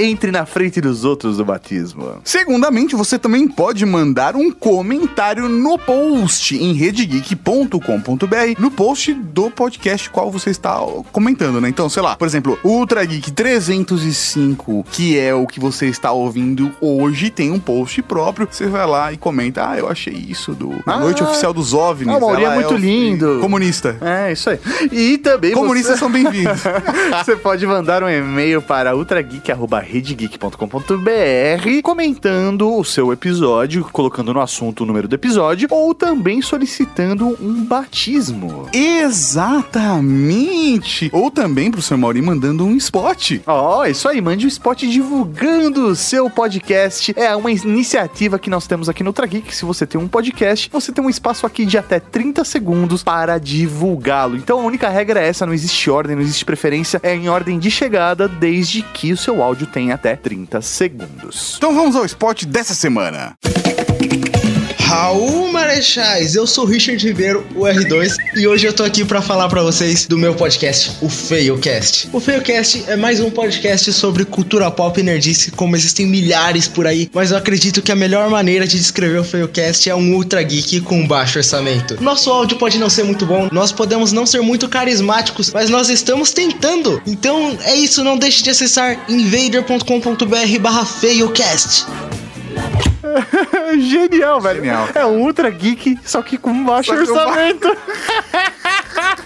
[0.00, 2.20] entre na frente dos outros do batismo.
[2.24, 10.10] Segundamente, você também pode mandar um comentário no post em redegeek.com.br, no post do podcast
[10.10, 10.78] qual você está
[11.12, 11.68] comentando, né?
[11.68, 16.72] Então, sei lá, por exemplo, Ultra Geek 305, que é o que você está ouvindo
[16.80, 18.48] hoje, tem um post próprio.
[18.50, 22.14] Você vai lá e comenta: Ah, eu achei isso do na Noite Oficial dos OVNIs.
[22.14, 23.38] Ah, o Mauri é Ela muito o- lindo.
[23.40, 23.96] Comunista.
[24.00, 24.58] É, isso aí.
[24.90, 26.00] E também Comunistas você...
[26.00, 26.62] são bem-vindos.
[27.24, 34.86] Você pode mandar um e-mail para ultrageek.redgeek.com.br comentando o seu episódio, colocando no assunto o
[34.86, 38.66] número do episódio, ou também solicitando um batismo.
[39.92, 41.10] Exatamente!
[41.12, 43.32] Ou também pro seu Mauri mandando um spot.
[43.46, 47.12] Ó, isso aí, mande um spot divulgando o seu podcast.
[47.16, 49.54] É uma iniciativa que nós temos aqui no Ultra Geek.
[49.54, 53.38] Se você tem um podcast, você tem um espaço aqui de até 30 segundos para
[53.38, 54.36] divulgá-lo.
[54.36, 57.58] Então a única regra é essa, não existe ordem, não existe preferência, é em ordem
[57.58, 61.56] de chegada, desde que o seu áudio tenha até 30 segundos.
[61.58, 63.36] Então vamos ao spot dessa semana.
[64.92, 69.48] Raul Marechais, eu sou Richard Ribeiro, o R2, e hoje eu tô aqui pra falar
[69.48, 72.10] pra vocês do meu podcast, o Failcast.
[72.12, 76.86] O Failcast é mais um podcast sobre cultura pop e nerdice, como existem milhares por
[76.86, 80.42] aí, mas eu acredito que a melhor maneira de descrever o Failcast é um ultra
[80.42, 81.96] geek com baixo orçamento.
[81.98, 85.88] Nosso áudio pode não ser muito bom, nós podemos não ser muito carismáticos, mas nós
[85.88, 87.00] estamos tentando.
[87.06, 91.86] Então é isso, não deixe de acessar invader.com.br barra Failcast.
[93.78, 94.60] Genial, velho.
[94.60, 94.88] Genial.
[94.94, 97.68] É um Ultra Geek, só que com baixo Só orçamento.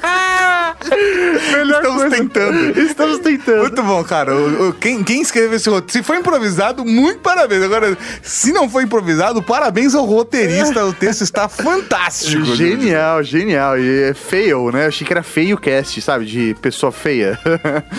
[1.52, 2.16] Melhor Estamos coisa.
[2.16, 2.78] tentando.
[2.80, 3.59] Estamos tentando.
[3.61, 4.34] Muito bom, cara.
[4.34, 5.92] O- o- quem, quem escreveu esse roteiro?
[5.92, 7.62] Se foi improvisado, muito parabéns.
[7.62, 10.84] Agora, se não foi improvisado, parabéns ao roteirista.
[10.84, 12.44] O texto está fantástico.
[12.54, 13.78] Genial, genial.
[13.78, 14.84] E é fail, né?
[14.84, 16.24] Eu achei que era feio cast, sabe?
[16.26, 17.38] De pessoa feia.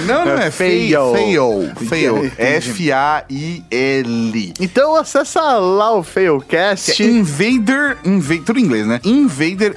[0.06, 1.14] Não, não é fail.
[1.14, 1.72] fail.
[1.90, 2.18] Fail.
[2.26, 2.92] Entendi.
[2.92, 4.54] F-A-I-L.
[4.60, 7.04] Então acessa lá o Failcast.
[7.04, 9.00] Invader, inva tudo em inglês, né?
[9.04, 9.76] Invader,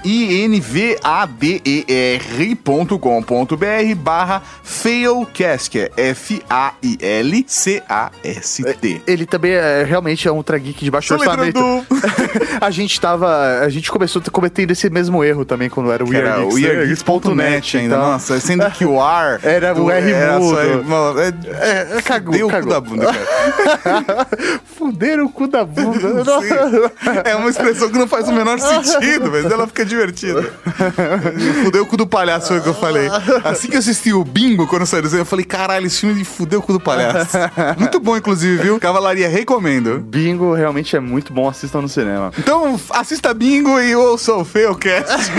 [2.21, 5.91] I-N-V-A-D-E-R.com.br barra Failcast, que é
[7.71, 9.03] F-A-I-L-C-A-S-T.
[9.07, 11.59] Ele também é, realmente é um Ultra Geek de baixo orçamento.
[11.59, 11.87] Soletrando.
[12.61, 13.61] a gente tava.
[13.61, 17.95] A gente começou cometendo esse mesmo erro também quando era o weirdgeeks.net ainda.
[17.97, 20.85] então- Nossa, sendo que o ar Era o R mudo.
[20.85, 21.33] mano, é,
[21.99, 22.73] É, cagou, deu o cu cagou.
[22.73, 24.27] da bunda, cara.
[24.77, 26.09] Fuderam o cu da bunda.
[27.25, 30.43] É uma expressão que não faz o menor sentido, mas ela fica divertida.
[31.65, 33.09] Fudeu o cu do palhaço, foi o que eu falei.
[33.45, 36.61] Assim que eu assisti o Bingo, quando saiu eu falei, caralho, esse filme de fudeu
[36.61, 37.37] o cu do palhaço.
[37.79, 38.79] Muito bom, inclusive, viu?
[38.79, 39.99] Cavalaria, recomendo.
[39.99, 42.33] Bingo realmente é muito bom, assistam no cinema.
[42.39, 45.31] Então, assista Bingo e ouça o Failcast.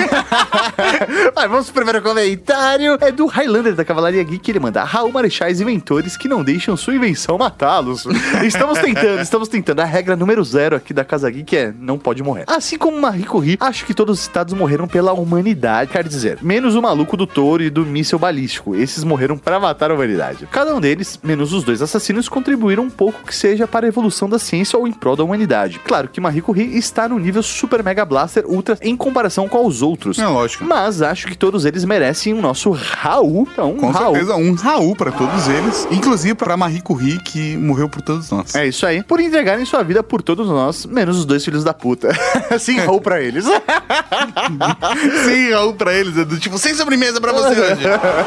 [1.36, 2.98] Mas vamos pro primeiro comentário.
[3.02, 4.50] É do Highlander da Cavalaria Geek.
[4.50, 8.06] Ele manda Raul Marechais inventores que não deixam sua invenção matá-los.
[8.44, 9.80] estamos tentando, estamos tentando.
[9.82, 12.46] A regra número zero aqui da Casa Geek é não pode morrer.
[12.48, 15.92] Assim como Marie Curie, acho que todos os estados morreram pela humanidade.
[15.92, 18.76] Quer dizer, menos o maluco do touro e do míssil balístico.
[18.76, 20.48] Esses morreram para matar a humanidade.
[20.52, 24.30] Cada um deles, menos os dois assassinos, contribuíram um pouco que seja para a evolução
[24.30, 25.80] da ciência ou em prol da humanidade.
[25.80, 29.82] Claro que Marie Curie está no nível Super Mega Blaster Ultra em comparação com os
[29.82, 30.18] outros.
[30.20, 30.64] É lógico.
[30.64, 33.48] Mas acho que todos eles merecem o nosso Raul.
[33.52, 34.16] Então, Com Raul.
[34.16, 35.88] certeza, um Raul pra todos eles.
[35.92, 38.56] Inclusive pra Marie Curie, que morreu por todos nós.
[38.56, 39.04] É isso aí.
[39.04, 42.10] Por entregarem sua vida por todos nós, menos os dois filhos da puta.
[42.60, 43.46] Sim, Raul pra eles.
[45.26, 46.18] Sim, Raul pra eles.
[46.18, 47.84] É do tipo, sem sobremesa pra você hoje.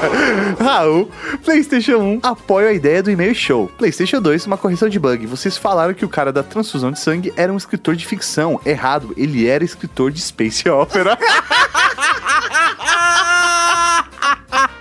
[0.59, 1.11] Raul,
[1.45, 3.71] PlayStation 1 apoia a ideia do e-mail show.
[3.79, 5.27] PlayStation 2, uma correção de bug.
[5.27, 8.61] Vocês falaram que o cara da transfusão de sangue era um escritor de ficção.
[8.65, 11.19] Errado, ele era escritor de space opera.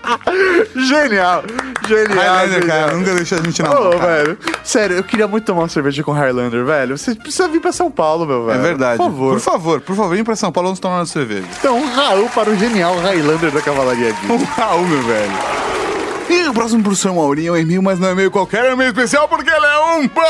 [0.76, 1.44] genial,
[1.88, 2.18] genial.
[2.18, 2.80] Highlander, genial.
[2.80, 4.38] cara, nunca deixou a gente na Ô, mão, velho.
[4.64, 6.98] Sério, eu queria muito tomar uma cerveja com Highlander, velho.
[6.98, 8.60] Você precisa vir pra São Paulo, meu velho.
[8.60, 8.98] É verdade.
[8.98, 9.34] Por favor.
[9.34, 11.48] Por favor, por favor, vem pra São Paulo, vamos tomar uma cerveja.
[11.60, 14.32] Então, um Raul para o genial Highlander da Cavalaria Geek.
[14.32, 15.32] Um Raul, meu velho.
[16.30, 18.70] E o próximo pro seu Maurinho é um e-mail, mas não é e-mail qualquer, é
[18.70, 20.24] um e-mail especial porque ele é um batismo!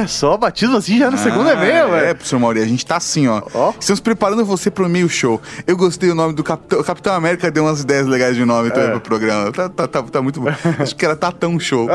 [0.00, 2.96] Olha só, batismo assim já no segundo Ah, e-mail, É, professor Mauri, a gente tá
[2.96, 3.42] assim, ó.
[3.52, 3.74] Ó.
[3.78, 5.40] Estamos preparando você pro e-mail show.
[5.66, 6.80] Eu gostei do nome do Capitão.
[6.80, 9.52] O Capitão América deu umas ideias legais de nome também pro programa.
[9.52, 10.48] Tá, tá, tá, tá muito bom.
[10.80, 11.86] Acho que era Tatão Show.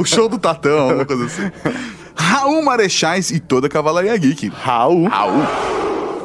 [0.00, 1.50] o show do Tatão, alguma coisa assim.
[2.16, 4.48] Raul Marechais e toda a Cavalaria Geek.
[4.48, 5.06] Raul.
[5.08, 5.44] Raul.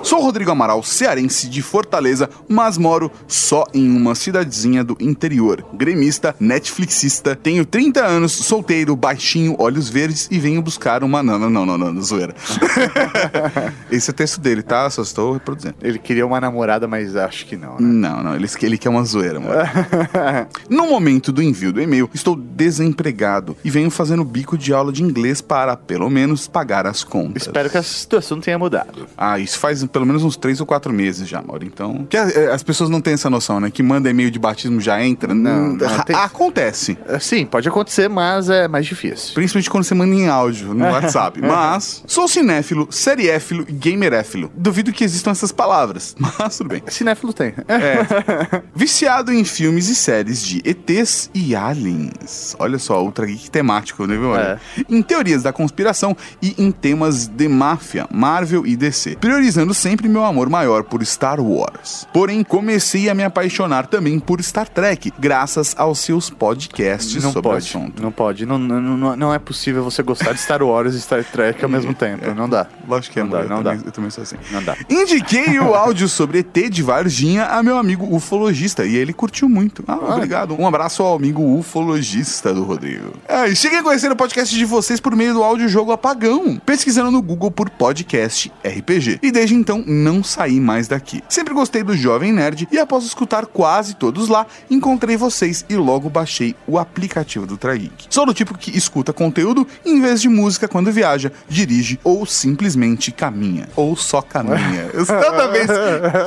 [0.04, 5.66] Sou Rodrigo Amaral, cearense de Fortaleza, mas moro só em uma cidadezinha do interior.
[5.74, 11.24] Gremista, Netflixista, tenho 30 anos, solteiro, baixinho, olhos verdes e venho buscar uma.
[11.24, 12.36] Não, não, não, não, não, zoeira.
[13.96, 14.90] Esse é o texto dele, tá?
[14.90, 15.76] Só estou reproduzindo.
[15.82, 17.78] Ele queria uma namorada, mas acho que não, né?
[17.80, 19.54] Não, não, ele, ele quer uma zoeira, mano.
[20.70, 25.04] no momento do envio do e-mail, estou desempregado e venho fazendo bico de aula de
[25.04, 27.44] inglês para, pelo menos, pagar as contas.
[27.44, 29.08] Espero que essa situação tenha mudado.
[29.18, 31.66] Ah, isso faz pelo menos uns três ou quatro meses já, Mauro.
[31.66, 32.06] Então.
[32.10, 33.70] Que a- as pessoas não têm essa noção, né?
[33.70, 35.34] Que manda e-mail de batismo já entra.
[35.34, 36.98] Não, não Ah, tem- Acontece.
[37.08, 39.34] É, Sim, pode acontecer, mas é mais difícil.
[39.34, 41.40] Principalmente quando você manda em áudio no WhatsApp.
[41.42, 44.52] Mas, sou cinéfilo, seriéfilo e gameréfilo.
[44.56, 46.84] Duvido que existam essas palavras, mas tudo bem.
[46.88, 47.54] Cinéfilo tem.
[47.68, 48.62] É.
[48.76, 52.56] Viciado em filmes e séries de ETs e aliens.
[52.60, 54.36] Olha só, Ultra Geek temático, né, meu?
[54.36, 54.60] É.
[54.90, 59.18] Em teorias da conspiração e em temas de máfia, Marvel e DC.
[59.18, 62.08] Priorizando sempre meu amor maior por Star Wars.
[62.14, 67.50] Porém, comecei a me apaixonar também por Star Trek, graças aos seus podcasts Não sobre
[67.50, 68.02] o pode, assunto.
[68.02, 68.46] não pode.
[68.46, 71.94] Não, não, não, é possível você gostar de Star Wars e Star Trek ao mesmo
[71.96, 72.34] tempo.
[72.34, 72.68] Não dá.
[72.88, 73.86] Lógico que é, Não dá, não também-.
[73.86, 74.36] Eu também sou assim.
[74.52, 74.76] Não dá.
[74.90, 79.84] Indiquei o áudio sobre ET de Varginha a meu amigo ufologista e ele curtiu muito.
[79.88, 80.60] Ah, obrigado.
[80.60, 83.14] Um abraço ao amigo ufologista do Rodrigo.
[83.50, 87.12] E cheguei a conhecer o podcast de vocês por meio do áudio jogo Apagão, pesquisando
[87.12, 89.20] no Google por podcast RPG.
[89.22, 91.24] E desde então não saí mais daqui.
[91.30, 96.10] Sempre gostei do Jovem Nerd e após escutar quase todos lá, encontrei vocês e logo
[96.10, 98.08] baixei o aplicativo do Trageek.
[98.10, 103.12] Sou do tipo que escuta conteúdo em vez de música quando viaja, dirige ou simplesmente
[103.12, 103.63] caminha.
[103.76, 104.90] Ou só caminha.
[104.94, 105.68] Eu- toda vez,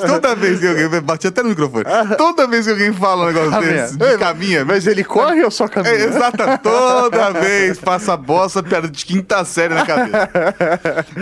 [0.06, 1.84] toda vez que alguém bate até no microfone,
[2.16, 3.72] toda vez que alguém fala um negócio Caminha.
[3.82, 5.94] desse, de caminha, Mas ele corre ou só caminha?
[5.94, 10.28] é, exata, toda vez passa bosta, piada de quinta série na cabeça.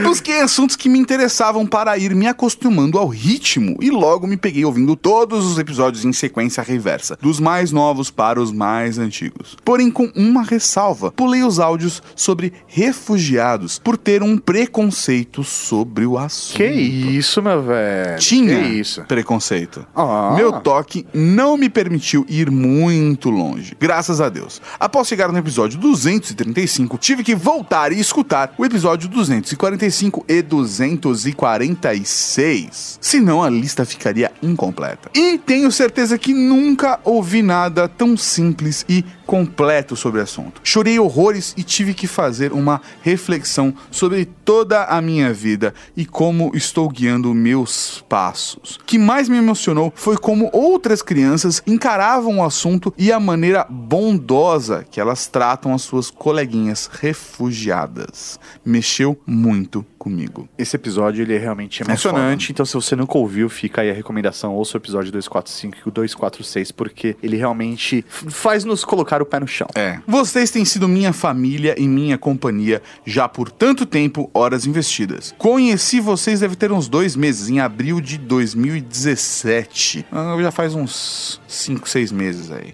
[0.03, 4.65] Busquei assuntos que me interessavam para ir me acostumando ao ritmo e logo me peguei
[4.65, 9.57] ouvindo todos os episódios em sequência reversa, dos mais novos para os mais antigos.
[9.65, 16.19] Porém, com uma ressalva, pulei os áudios sobre refugiados por ter um preconceito sobre o
[16.19, 16.57] assunto.
[16.57, 18.19] Que isso, meu velho?
[18.19, 19.03] Tinha Que isso?
[19.03, 19.87] preconceito.
[19.95, 20.33] Ah.
[20.37, 23.77] Meu toque não me permitiu ir muito longe.
[23.79, 24.61] Graças a Deus.
[24.81, 32.99] Após chegar no episódio 235, tive que voltar e escutar o episódio 245 e 246.
[33.01, 35.11] Senão a lista ficaria incompleta.
[35.15, 40.61] E tenho certeza que nunca ouvi nada tão simples e completo sobre o assunto.
[40.63, 46.53] Chorei horrores e tive que fazer uma reflexão sobre toda a minha vida e como
[46.55, 48.77] estou guiando meus passos.
[48.77, 53.67] O que mais me emocionou foi como outras crianças encaravam o assunto e a maneira
[53.69, 58.39] bondosa que elas tratam as suas coleguinhas refugiadas.
[58.65, 60.47] Mexeu muito comigo.
[60.59, 64.55] Esse episódio ele é realmente emocionante, então se você nunca ouviu, fica aí a recomendação,
[64.55, 69.41] ouça o episódio 245 e o 246, porque ele realmente faz nos colocar o pé
[69.41, 69.67] no chão.
[69.75, 69.99] É.
[70.07, 75.35] Vocês têm sido minha família e minha companhia já por tanto tempo, horas investidas.
[75.75, 80.07] Conheci vocês deve ter uns dois meses, em abril de 2017.
[80.13, 82.73] Ah, já faz uns 5, 6 meses aí.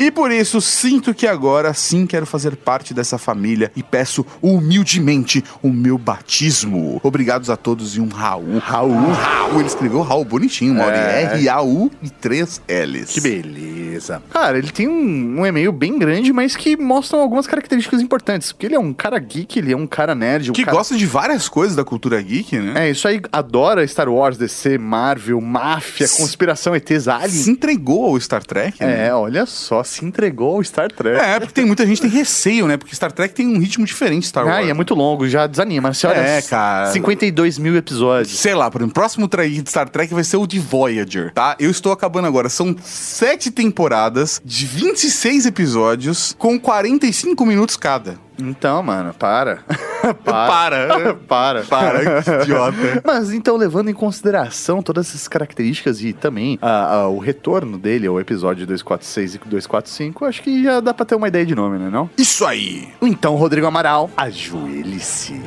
[0.00, 5.44] E por isso sinto que agora sim quero fazer parte dessa família e peço humildemente
[5.62, 6.98] o meu batismo.
[7.02, 8.60] Obrigados a todos e um Raul.
[8.60, 9.10] Raul.
[9.12, 9.58] Raul.
[9.60, 11.34] Ele escreveu Raul bonitinho, hora É.
[11.34, 13.10] R-A-U e três L's.
[13.10, 14.22] Que beleza.
[14.30, 18.52] Cara, ele tem um, um e-mail bem grande, mas que mostram algumas características importantes.
[18.52, 20.48] Porque ele é um cara geek, ele é um cara nerd.
[20.48, 20.78] um Que cara...
[20.78, 22.86] gosta de várias coisas da cultura geek, né?
[22.86, 27.32] É, isso aí adora Star Wars, DC, Marvel, máfia, conspiração, ETs, aliens.
[27.32, 29.08] Se entregou ao Star Trek, né?
[29.08, 31.18] É, olha só, se entregou ao Star Trek.
[31.20, 32.76] É, porque tem muita gente tem receio, né?
[32.76, 34.56] Porque Star Trek tem um ritmo diferente de Star Wars.
[34.58, 35.92] Ah, e é muito longo, já desanima.
[35.92, 36.90] Você olha, É, cara.
[36.92, 38.38] 52 mil episódios.
[38.38, 41.32] Sei lá, por exemplo, o próximo traí de Star Trek vai ser o de Voyager,
[41.32, 41.56] tá?
[41.58, 42.48] Eu estou acabando agora.
[42.48, 48.18] São sete temporadas de 26 episódios com 45 minutos cada.
[48.40, 49.60] Então, mano, para.
[50.24, 51.14] Para.
[51.28, 51.62] para.
[51.64, 53.02] Para, que idiota.
[53.04, 58.06] Mas então, levando em consideração todas essas características e também ah, ah, o retorno dele
[58.06, 61.78] ao episódio 246 e 245, acho que já dá pra ter uma ideia de nome,
[61.78, 61.90] né?
[61.90, 62.08] Não?
[62.16, 62.88] Isso aí.
[63.02, 65.40] Então, Rodrigo Amaral, ajoelhe-se.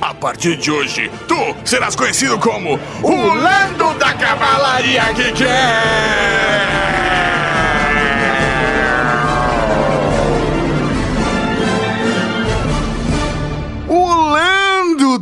[0.00, 5.02] A partir de hoje, tu serás conhecido como o Lando da Cavalaria!
[7.32, 7.35] O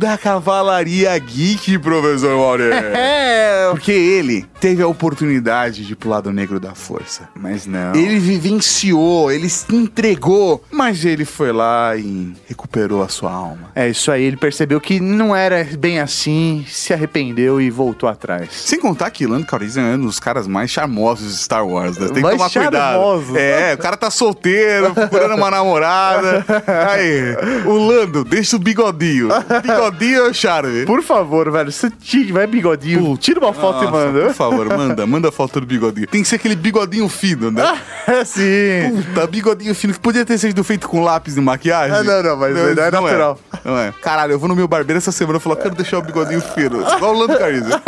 [0.05, 2.63] da Cavalaria Geek, professor Mauri.
[2.95, 7.27] É, Porque ele teve a oportunidade de ir pro lado negro da força.
[7.35, 7.95] mas não.
[7.95, 13.71] Ele vivenciou, ele se entregou, mas ele foi lá e recuperou a sua alma.
[13.73, 18.49] É isso aí, ele percebeu que não era bem assim, se arrependeu e voltou atrás.
[18.51, 22.07] Sem contar que Lando Calrissian é um dos caras mais charmosos de Star Wars, né?
[22.07, 22.93] Tem que Mais tomar cuidado.
[22.93, 23.35] charmosos.
[23.35, 26.45] É, o cara tá solteiro, procurando uma namorada.
[26.91, 29.29] Aí, o Lando, deixa o bigodinho.
[29.63, 30.85] Bigodinho é o charme.
[30.85, 34.21] Por favor, velho, se tiver bigodinho, tira uma foto e Nossa, manda.
[34.25, 36.07] Por favor, manda, manda a foto do bigodinho.
[36.07, 37.63] Tem que ser aquele bigodinho fino, né?
[38.25, 39.03] Sim.
[39.03, 41.95] Puta, bigodinho fino que podia ter sido feito com lápis de maquiagem.
[41.95, 43.39] Ah, não, não, mas não é natural.
[43.63, 43.93] não é.
[44.01, 46.81] Caralho, eu vou no meu barbeiro essa semana e falo, quero deixar o bigodinho fino.
[46.81, 47.81] Igual o Lando Calrissian.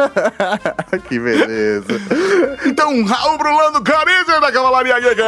[1.07, 2.01] que beleza.
[2.65, 5.21] Então, um Raul pro Lando Calrissian da Cavalaria Geek.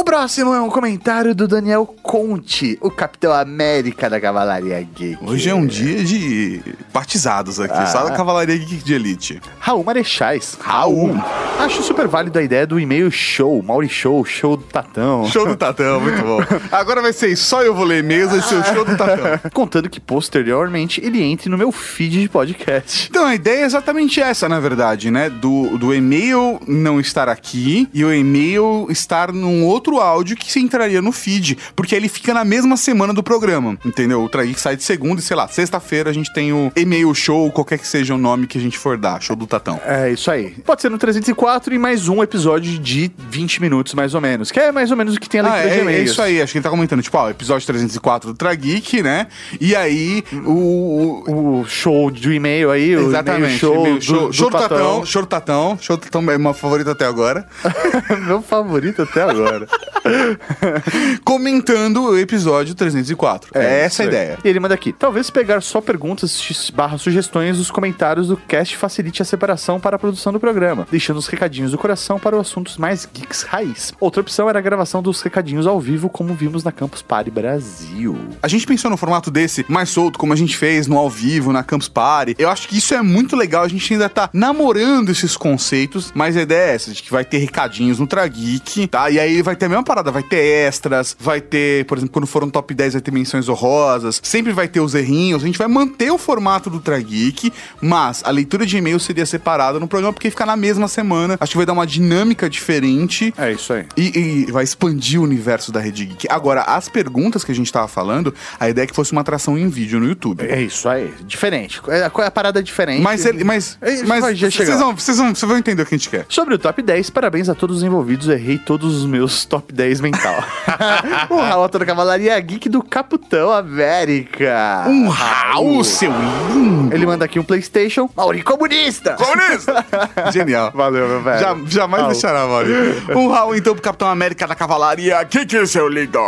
[0.00, 5.18] O próximo é um comentário do Daniel Conte, o Capitão América da Cavalaria Geek.
[5.22, 7.84] Hoje é um dia de batizados aqui, Ah.
[7.84, 9.42] só da Cavalaria Geek de Elite.
[9.58, 10.56] Raul Marechais.
[10.58, 11.14] Raul.
[11.58, 15.26] Acho super válido a ideia do e-mail show, Mauri Show, show do Tatão.
[15.26, 16.40] Show do Tatão, muito bom.
[16.72, 19.50] Agora vai ser só eu vou ler e-mails, vai ser o show do Tatão.
[19.52, 23.08] Contando que posteriormente ele entre no meu feed de podcast.
[23.10, 25.28] Então, a ideia é exatamente essa, na verdade, né?
[25.28, 30.60] Do, do e-mail não estar aqui e o e-mail estar num outro áudio que se
[30.60, 34.22] entraria no feed, porque ele fica na mesma semana do programa, entendeu?
[34.22, 37.50] O Trageek sai de segunda e, sei lá, sexta-feira a gente tem o e-mail show,
[37.50, 39.80] qualquer que seja o nome que a gente for dar, show do Tatão.
[39.84, 40.50] É isso aí.
[40.64, 44.50] Pode ser no 304 e mais um episódio de 20 minutos, mais ou menos.
[44.50, 46.10] Que é mais ou menos o que tem a Ah, leitura é, de é e-mails.
[46.10, 49.26] isso aí, acho que ele tá comentando, tipo, ó, episódio 304 do Trageek, né?
[49.60, 53.42] E aí, o, O show do e-mail aí, o Exatamente.
[53.44, 54.68] e-mail show, e-mail do, show, do show do Tatão.
[54.78, 57.46] Tatão, show do Tatão, show do Tatão é meu favorito até agora.
[58.26, 59.66] Meu favorito até agora.
[61.24, 63.50] Comentando o episódio 304.
[63.54, 64.38] É, essa a ideia.
[64.42, 64.92] E ele manda aqui.
[64.92, 69.98] Talvez pegar só perguntas barra sugestões dos comentários do cast facilite a separação para a
[69.98, 73.92] produção do programa, deixando os recadinhos do coração para os assuntos mais geeks raiz.
[74.00, 78.16] Outra opção era a gravação dos recadinhos ao vivo, como vimos na Campus Party Brasil.
[78.42, 81.52] A gente pensou no formato desse mais solto, como a gente fez no ao vivo,
[81.52, 82.34] na Campus Party.
[82.38, 83.64] Eu acho que isso é muito legal.
[83.64, 87.24] A gente ainda tá namorando esses conceitos, mas a ideia é essa, de que vai
[87.24, 89.10] ter recadinhos no Trageek, tá?
[89.10, 92.26] E aí vai ter a mesma parada, vai ter extras, vai ter, por exemplo, quando
[92.26, 95.42] for um top 10 vai ter menções honrosas, sempre vai ter os errinhos.
[95.42, 99.78] A gente vai manter o formato do Trageek, mas a leitura de e-mail seria separada
[99.78, 101.36] no programa porque fica na mesma semana.
[101.38, 103.32] Acho que vai dar uma dinâmica diferente.
[103.36, 103.84] É isso aí.
[103.96, 106.26] E, e vai expandir o universo da Rede Geek.
[106.30, 109.58] Agora, as perguntas que a gente tava falando, a ideia é que fosse uma atração
[109.58, 110.44] em vídeo no YouTube.
[110.48, 111.12] É isso aí.
[111.26, 111.80] Diferente.
[111.88, 113.02] É, a- parada é diferente.
[113.02, 115.86] Mas, ele, mas, É, mas vai já vocês, vão, vocês, vão, vocês vão entender o
[115.86, 116.24] que a gente quer.
[116.28, 118.28] Sobre o top 10, parabéns a todos os envolvidos.
[118.28, 120.44] Errei todos os meus top 10 mental.
[121.28, 124.84] o Raul da Cavalaria Geek do Capitão América.
[124.86, 126.94] Um Raul, seu lindo!
[126.94, 128.08] Ele manda aqui um PlayStation.
[128.16, 129.16] Mauri Comunista!
[129.16, 129.84] Comunista!
[130.32, 130.70] Genial.
[130.72, 131.40] Valeu, meu velho.
[131.40, 132.12] Já, jamais Raul.
[132.12, 132.72] deixará, Mauri.
[133.16, 135.24] Um Raul, então, pro Capitão América da Cavalaria.
[135.24, 136.20] Que é seu lindo?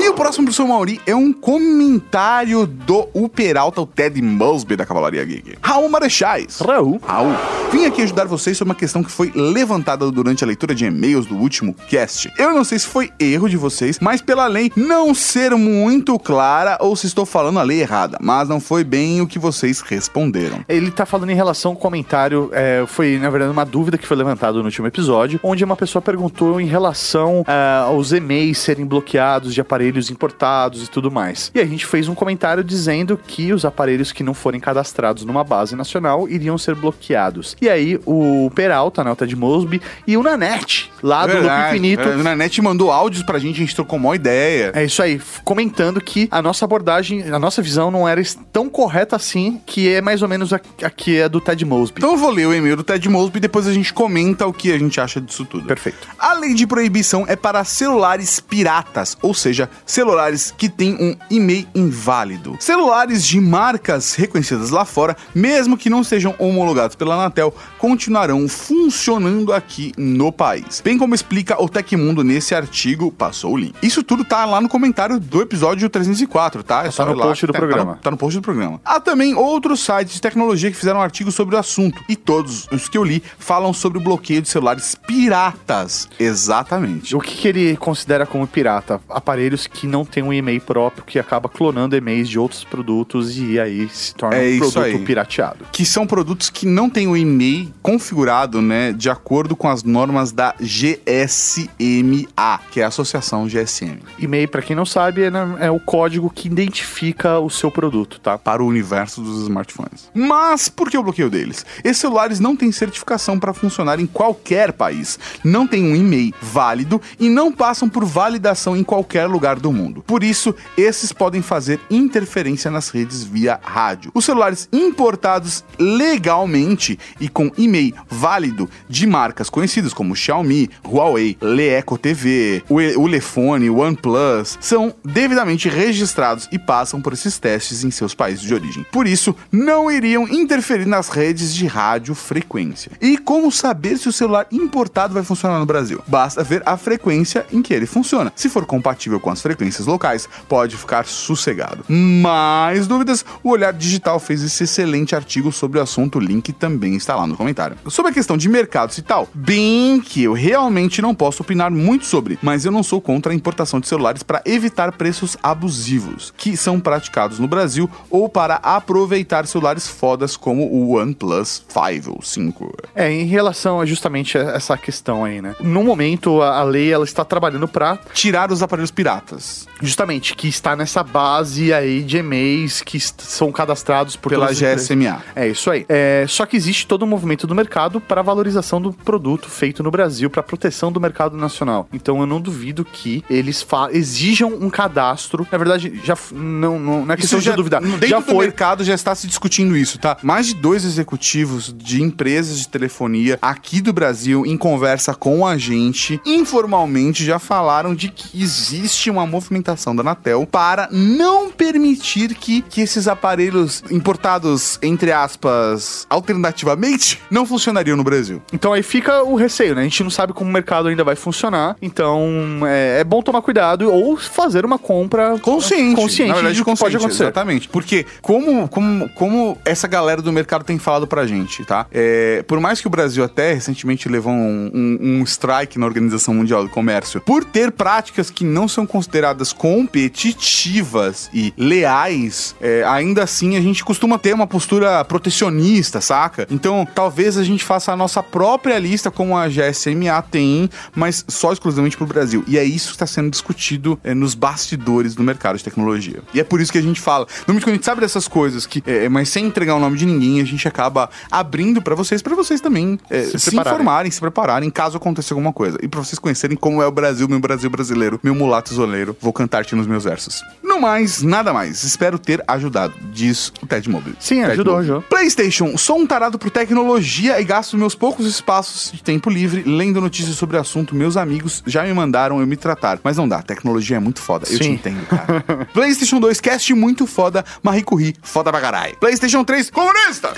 [0.00, 4.76] E o próximo pro seu Mauri é um comentário do o Peralta, o Ted Mosby
[4.76, 5.56] da Cavalaria Geek.
[5.62, 6.58] Raul Marechais.
[6.58, 7.00] Raul.
[7.06, 7.32] Raul.
[7.70, 11.26] Vim aqui ajudar vocês sobre uma questão que foi levantada durante a leitura de e-mails
[11.26, 12.23] do último cast.
[12.38, 16.78] Eu não sei se foi erro de vocês, mas pela lei não ser muito clara
[16.80, 20.64] ou se estou falando a lei errada, mas não foi bem o que vocês responderam.
[20.68, 24.16] Ele tá falando em relação ao comentário, é, foi na verdade uma dúvida que foi
[24.16, 29.54] levantada no último episódio, onde uma pessoa perguntou em relação ah, aos e-mails serem bloqueados
[29.54, 31.50] de aparelhos importados e tudo mais.
[31.54, 35.44] E a gente fez um comentário dizendo que os aparelhos que não forem cadastrados numa
[35.44, 37.56] base nacional iriam ser bloqueados.
[37.60, 42.08] E aí o Peralta, né, o Ted Mosby, e o Nanete, lá do Loop Infinito,
[42.14, 44.72] A Nanete mandou áudios pra gente, a gente trocou uma ideia.
[44.74, 49.16] é isso aí, comentando que a nossa abordagem, a nossa visão não era tão correta
[49.16, 51.98] assim, que é mais ou menos a, a que é do Ted Mosby.
[51.98, 54.52] Então eu vou ler o e-mail do Ted Mosby e depois a gente comenta o
[54.52, 55.66] que a gente acha disso tudo.
[55.66, 56.06] Perfeito.
[56.18, 61.66] A lei de proibição é para celulares piratas, ou seja, celulares que têm um e-mail
[61.74, 62.56] inválido.
[62.60, 69.52] Celulares de marcas reconhecidas lá fora, mesmo que não sejam homologados pela Anatel, continuarão funcionando
[69.52, 70.80] aqui no país.
[70.84, 71.68] Bem como explica o
[72.04, 73.74] Tecmundo nesse artigo, passou o link.
[73.82, 76.84] Isso tudo tá lá no comentário do episódio 304, tá?
[76.84, 77.84] É só no lá post do tá- programa.
[77.92, 78.78] Tá no, tá no post do programa.
[78.84, 82.88] Há também outros sites de tecnologia que fizeram artigos sobre o assunto, e todos os
[82.90, 86.08] que eu li falam sobre o bloqueio de celulares piratas.
[86.20, 87.16] Exatamente.
[87.16, 89.00] O que, que ele considera como pirata?
[89.08, 93.58] Aparelhos que não têm um e-mail próprio, que acaba clonando e-mails de outros produtos e
[93.58, 94.98] aí se torna É um produto aí.
[94.98, 95.64] pirateado.
[95.72, 100.32] Que são produtos que não têm o e-mail configurado, né, de acordo com as normas
[100.32, 101.93] da GSM
[102.36, 103.98] A, que é a Associação GSM.
[104.18, 108.18] E-mail, pra quem não sabe, é, né, é o código que identifica o seu produto,
[108.20, 108.38] tá?
[108.38, 110.10] Para o universo dos smartphones.
[110.14, 111.64] Mas por que o bloqueio deles?
[111.82, 117.00] Esses celulares não têm certificação para funcionar em qualquer país, não têm um e-mail válido
[117.18, 120.02] e não passam por validação em qualquer lugar do mundo.
[120.06, 124.10] Por isso, esses podem fazer interferência nas redes via rádio.
[124.14, 131.36] Os celulares importados legalmente e com e-mail válido de marcas conhecidas como Xiaomi, Huawei,
[131.84, 137.38] Leeco TV, o E- o Lefone, o OnePlus, são devidamente registrados e passam por esses
[137.38, 138.86] testes em seus países de origem.
[138.90, 142.92] Por isso, não iriam interferir nas redes de radiofrequência.
[143.02, 146.00] E como saber se o celular importado vai funcionar no Brasil?
[146.06, 148.32] Basta ver a frequência em que ele funciona.
[148.34, 151.84] Se for compatível com as frequências locais, pode ficar sossegado.
[151.88, 153.24] Mais dúvidas?
[153.42, 157.26] O Olhar Digital fez esse excelente artigo sobre o assunto, o link também está lá
[157.26, 157.76] no comentário.
[157.88, 162.06] Sobre a questão de mercados e tal, bem que eu realmente não posso opinar muito
[162.06, 166.56] sobre, mas eu não sou contra a importação de celulares para evitar preços abusivos que
[166.56, 172.74] são praticados no Brasil ou para aproveitar celulares fodas como o OnePlus 5 ou 5.
[172.94, 175.54] É, em relação a justamente essa questão aí, né?
[175.60, 180.48] No momento, a, a lei ela está trabalhando pra Tirar os aparelhos piratas justamente que
[180.48, 184.48] está nessa base aí de e-mails que são cadastrados por pela.
[184.52, 185.22] GSMA.
[185.34, 185.84] É isso aí.
[185.88, 189.90] É, só que existe todo um movimento do mercado para valorização do produto feito no
[189.90, 191.53] Brasil, para proteção do mercado nacional.
[191.92, 195.46] Então eu não duvido que eles exijam um cadastro.
[195.50, 197.80] Na verdade, já não, não, não é questão já, de duvidar.
[197.82, 198.46] Dentro já do foi.
[198.46, 200.16] mercado já está se discutindo isso, tá?
[200.22, 205.56] Mais de dois executivos de empresas de telefonia aqui do Brasil, em conversa com a
[205.56, 212.62] gente, informalmente já falaram de que existe uma movimentação da Anatel para não permitir que,
[212.62, 218.42] que esses aparelhos importados, entre aspas, alternativamente, não funcionariam no Brasil.
[218.52, 219.82] Então aí fica o receio, né?
[219.82, 221.43] A gente não sabe como o mercado ainda vai funcionar.
[221.82, 225.94] Então é, é bom tomar cuidado ou fazer uma compra Consciente.
[226.00, 227.24] consciente na verdade, de consciente, pode acontecer.
[227.24, 227.68] Exatamente.
[227.68, 231.86] Porque como, como, como essa galera do mercado tem falado pra gente, tá?
[231.92, 236.34] É, por mais que o Brasil até recentemente levou um, um- um strike na Organização
[236.34, 243.22] Mundial do Comércio por ter práticas que não são consideradas competitivas e leais, é, ainda
[243.22, 246.46] assim a gente costuma ter uma postura protecionista, saca?
[246.50, 251.52] Então talvez a gente faça a nossa própria lista como a GSMA tem, mas só
[251.52, 252.44] exclusivamente pro Brasil.
[252.46, 256.22] E é isso que está sendo discutido é, nos bastidores do mercado de tecnologia.
[256.32, 257.26] E é por isso que a gente fala.
[257.40, 260.06] Normalmente quando a gente sabe dessas coisas, que, é, mas sem entregar o nome de
[260.06, 263.72] ninguém, a gente acaba abrindo pra vocês, pra vocês também é, se, prepararem.
[263.74, 265.78] informarem, se prepararem, caso aconteça alguma coisa.
[265.82, 269.16] E pra vocês conhecerem como é o Brasil, meu Brasil brasileiro, meu mulato isoleiro.
[269.20, 270.42] Vou cantar-te nos meus versos.
[270.62, 271.84] No mais, nada mais.
[271.84, 274.16] Espero ter ajudado, diz o Ted Mobile.
[274.20, 275.02] Sim, Ted ajudou, Mobile.
[275.08, 280.00] PlayStation, sou um tarado por tecnologia e gasto meus poucos espaços de tempo livre lendo
[280.00, 280.94] notícias sobre o assunto.
[280.94, 281.23] Meus amigos
[281.66, 282.98] já me mandaram eu me tratar.
[283.02, 284.46] Mas não dá, tecnologia é muito foda.
[284.50, 284.72] Eu te Sim.
[284.72, 285.44] entendo, cara.
[285.72, 287.44] PlayStation 2, cast muito foda.
[287.62, 288.96] Marie Curie, foda pra caralho.
[288.96, 290.32] PlayStation 3, comunista!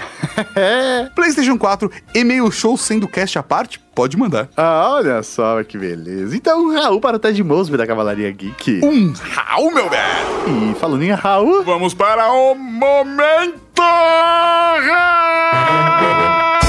[1.14, 3.80] PlayStation 4, e-mail show sendo cast à parte?
[3.95, 4.49] Pode mandar.
[4.57, 6.37] Ah, olha só que beleza.
[6.37, 8.80] Então, Raul para o Ted Mosby da Cavalaria Geek.
[8.84, 10.72] Um Raul, meu velho!
[10.72, 13.66] E falando em Raul, Vamos para o momento.
[16.61, 16.66] Tem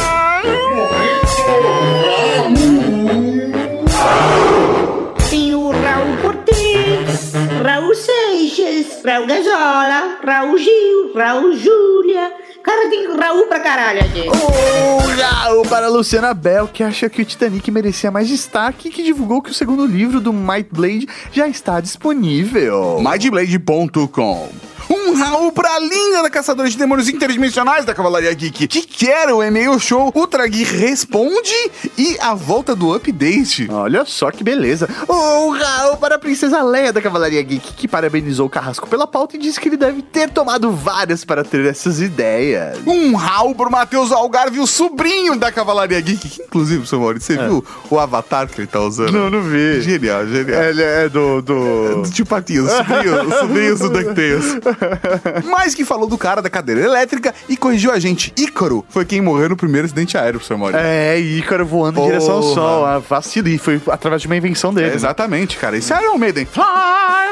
[9.08, 12.30] Raul Gazola, Raul Gil, Raul Júlia.
[12.62, 14.26] Cara, tem Raul pra caralho aqui.
[14.28, 18.92] o Raul para a Luciana Bell, que acha que o Titanic merecia mais destaque e
[18.92, 23.00] que divulgou que o segundo livro do Might Blade já está disponível.
[23.00, 29.30] MindBlade.com um Raul pra linda da Caçadora de Demônios Interdimensionais da Cavalaria Geek, que quer
[29.30, 31.54] o e-mail show Ultra Geek Responde
[31.98, 33.68] e a volta do update.
[33.72, 34.88] Olha só que beleza.
[35.08, 39.36] O Raul para a Princesa Leia da Cavalaria Geek, que parabenizou o Carrasco pela pauta
[39.36, 42.80] e disse que ele deve ter tomado várias para ter essas ideias.
[42.86, 47.44] Um Raul pro Matheus Algarve, o sobrinho da Cavalaria Geek, que inclusive, seu Maurício, você
[47.44, 49.12] viu o avatar que ele tá usando?
[49.12, 49.82] Não, não vi.
[49.82, 50.64] Genial, genial.
[50.64, 51.42] Ele é do.
[51.42, 52.02] do...
[52.04, 54.58] Do tio Patinho, o sobrinho, o sobrinho do DuckTales.
[55.46, 58.34] Mas que falou do cara da cadeira elétrica e corrigiu a gente.
[58.38, 60.82] Ícaro foi quem morreu no primeiro acidente aéreo, seu Maurício.
[60.84, 62.54] É, Ícaro voando em direção ao Porra.
[62.54, 62.86] sol.
[62.86, 63.48] Ah, vacilo.
[63.48, 64.88] E foi através de uma invenção dele.
[64.88, 64.96] É, né?
[64.96, 65.78] exatamente, cara.
[65.78, 66.46] Isso é Iron Maiden.
[66.46, 66.64] Fly,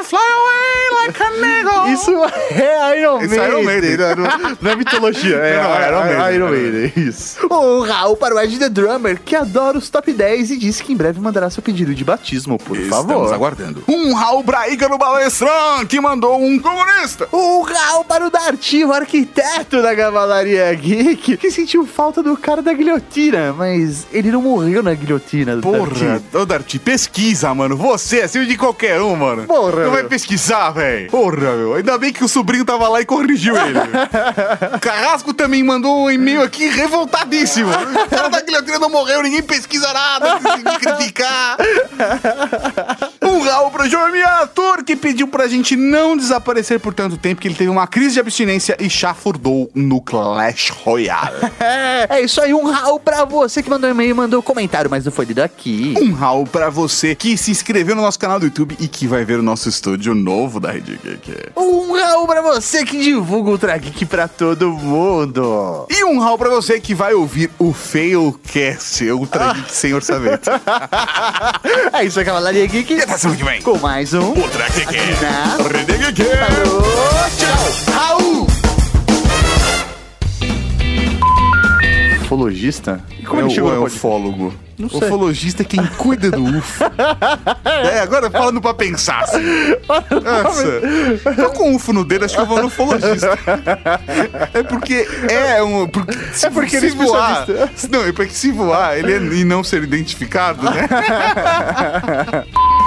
[0.04, 0.66] fly away
[1.40, 1.88] nego!
[1.88, 2.10] Isso
[2.50, 3.96] é Iron Isso é Iron Maiden.
[3.96, 4.16] Maiden.
[4.16, 6.34] Não, não é mitologia, é, Não, é Iron, Maiden.
[6.34, 7.46] Iron Maiden, isso.
[7.48, 10.92] O Raul para o Ed The Drummer, que adora os top 10 e disse que
[10.92, 13.34] em breve mandará seu pedido de batismo, por Estamos favor.
[13.34, 13.84] aguardando.
[13.88, 17.28] Um Raul Braíca no Balestran, que mandou um comunista.
[17.38, 22.62] O Raul para o Darty, o arquiteto da Cavalaria Geek, que sentiu falta do cara
[22.62, 25.58] da guilhotina, mas ele não morreu na guilhotina.
[25.58, 26.36] Porra, Darty.
[26.36, 27.76] ô Darty, pesquisa, mano.
[27.76, 29.44] Você é acima de qualquer um, mano.
[29.44, 31.10] Porra, Não vai pesquisar, velho.
[31.10, 31.74] Porra, meu.
[31.74, 33.78] Ainda bem que o sobrinho tava lá e corrigiu ele.
[34.74, 37.70] o Carrasco também mandou um e-mail aqui revoltadíssimo.
[38.06, 41.56] O cara da guilhotina não morreu, ninguém pesquisa nada, de criticar.
[43.46, 44.06] Um Raul pro João
[44.42, 48.14] ator que pediu pra gente não desaparecer por tanto tempo que ele teve uma crise
[48.14, 51.36] de abstinência e chafurdou no Clash Royale.
[52.08, 55.10] É, isso aí, um Raul pra você que mandou e-mail e mandou comentário, mas não
[55.10, 55.94] foi lido aqui.
[56.00, 59.24] Um Raul pra você que se inscreveu no nosso canal do YouTube e que vai
[59.24, 61.50] ver o nosso estúdio novo da Rede Geek.
[61.56, 65.86] Um Raul pra você que divulga o Ultra Geek pra todo mundo.
[65.90, 70.50] E um Raul pra você que vai ouvir o Failcast, Ultra Geek sem orçamento.
[71.92, 72.92] é isso aí, Cavalaria Geek.
[72.92, 73.06] E
[73.36, 73.62] semana que vem.
[73.62, 74.96] Com mais um Ultra Geek.
[75.22, 76.22] na Rede Geek.
[77.36, 78.46] Tchau, Raul!
[82.22, 83.00] Ufologista?
[83.20, 84.54] E como é ele o, chegou é no ufólogo.
[84.78, 84.98] Não sei.
[84.98, 86.84] Ufologista é quem cuida do UFO.
[87.64, 89.40] é, agora falando pra pensar assim.
[90.10, 93.38] Nossa, tô com UFO no dedo, acho que eu vou no ufologista.
[94.52, 95.86] É porque é um.
[95.88, 97.46] Porque, se, É porque se ele é voar.
[97.90, 100.88] Não, é porque se voar ele é- e não ser identificado, né?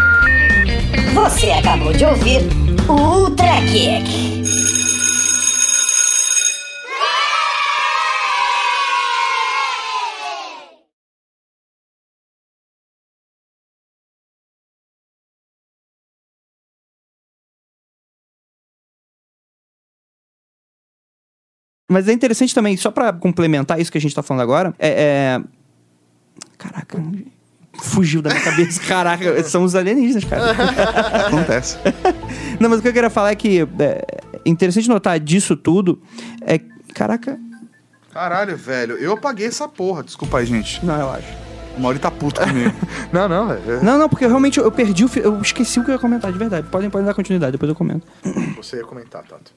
[1.14, 2.42] Você acabou de ouvir
[2.88, 4.40] o Ultra Kick.
[21.92, 25.38] Mas é interessante também, só pra complementar isso que a gente tá falando agora, é.
[25.38, 25.60] é-
[26.58, 27.02] Caraca,
[27.84, 28.82] fugiu da minha cabeça.
[28.88, 30.52] Caraca, são os alienígenas, cara.
[31.28, 31.78] Acontece.
[32.60, 34.06] Não, mas o que eu queria falar é que é
[34.46, 36.02] interessante notar disso tudo
[36.42, 36.60] é.
[36.94, 37.40] Caraca.
[38.12, 40.04] Caralho, velho, eu apaguei essa porra.
[40.04, 40.84] Desculpa aí, gente.
[40.86, 41.28] Não, eu acho.
[41.78, 42.74] O Mauri tá puto comigo.
[43.14, 43.84] não, não, velho.
[43.84, 45.08] Não, não, porque eu realmente eu perdi o.
[45.08, 46.68] fi- Eu esqueci o que eu ia comentar, de verdade.
[46.70, 48.06] Podem, podem dar continuidade, depois eu comento.
[48.58, 49.54] Você ia comentar, Tato.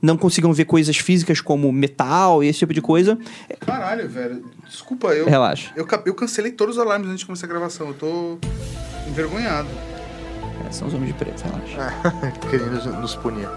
[0.00, 3.18] Não consigam ver coisas físicas como metal e esse tipo de coisa.
[3.60, 4.44] Caralho, velho.
[4.68, 5.26] Desculpa, eu.
[5.26, 5.70] Relaxa.
[5.76, 7.88] Eu, eu cancelei todos os alarmes antes de começar a gravação.
[7.88, 8.38] Eu tô
[9.08, 9.68] envergonhado.
[10.66, 11.94] É, são os homens de preto, relaxa.
[12.50, 13.48] Querendo nos punir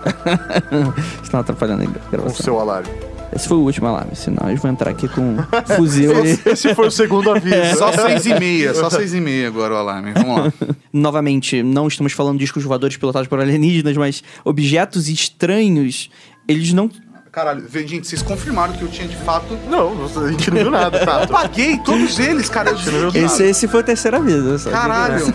[1.23, 2.39] Estão atrapalhando a com gravação.
[2.39, 2.89] o seu alarme.
[3.31, 6.39] Esse foi o último alarme, senão eles vão entrar aqui com um fuzil e...
[6.49, 7.77] Esse foi o segundo aviso.
[7.77, 10.13] Só seis e meia, só seis e meia agora o alarme.
[10.13, 10.53] Vamos lá.
[10.91, 16.09] Novamente, não estamos falando de discos voadores pilotados por alienígenas, mas objetos estranhos,
[16.47, 16.89] eles não...
[17.31, 19.57] Caralho, gente, vocês confirmaram que eu tinha de fato.
[19.69, 19.93] Não,
[20.25, 21.31] a gente não viu nada, Eu Tato.
[21.31, 22.71] paguei todos eles, cara.
[22.71, 23.25] Eu não viu.
[23.25, 24.57] Esse, esse foi o terceiro aviso.
[24.57, 24.71] só.
[24.71, 25.25] Caralho.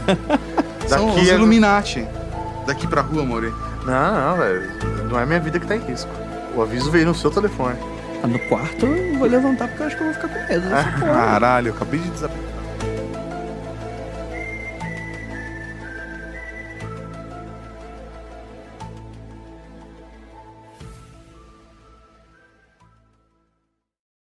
[0.88, 2.06] São Daqui os é- Illuminati.
[2.66, 3.52] Daqui pra rua, Mauri.
[3.86, 4.70] Não, não, velho.
[5.10, 6.10] Não é minha vida que tá em risco.
[6.56, 7.76] O aviso veio no seu telefone.
[8.22, 10.66] Ah, No quarto, eu vou levantar porque eu acho que eu vou ficar com medo.
[11.00, 12.53] Caralho, eu acabei de desaparecer.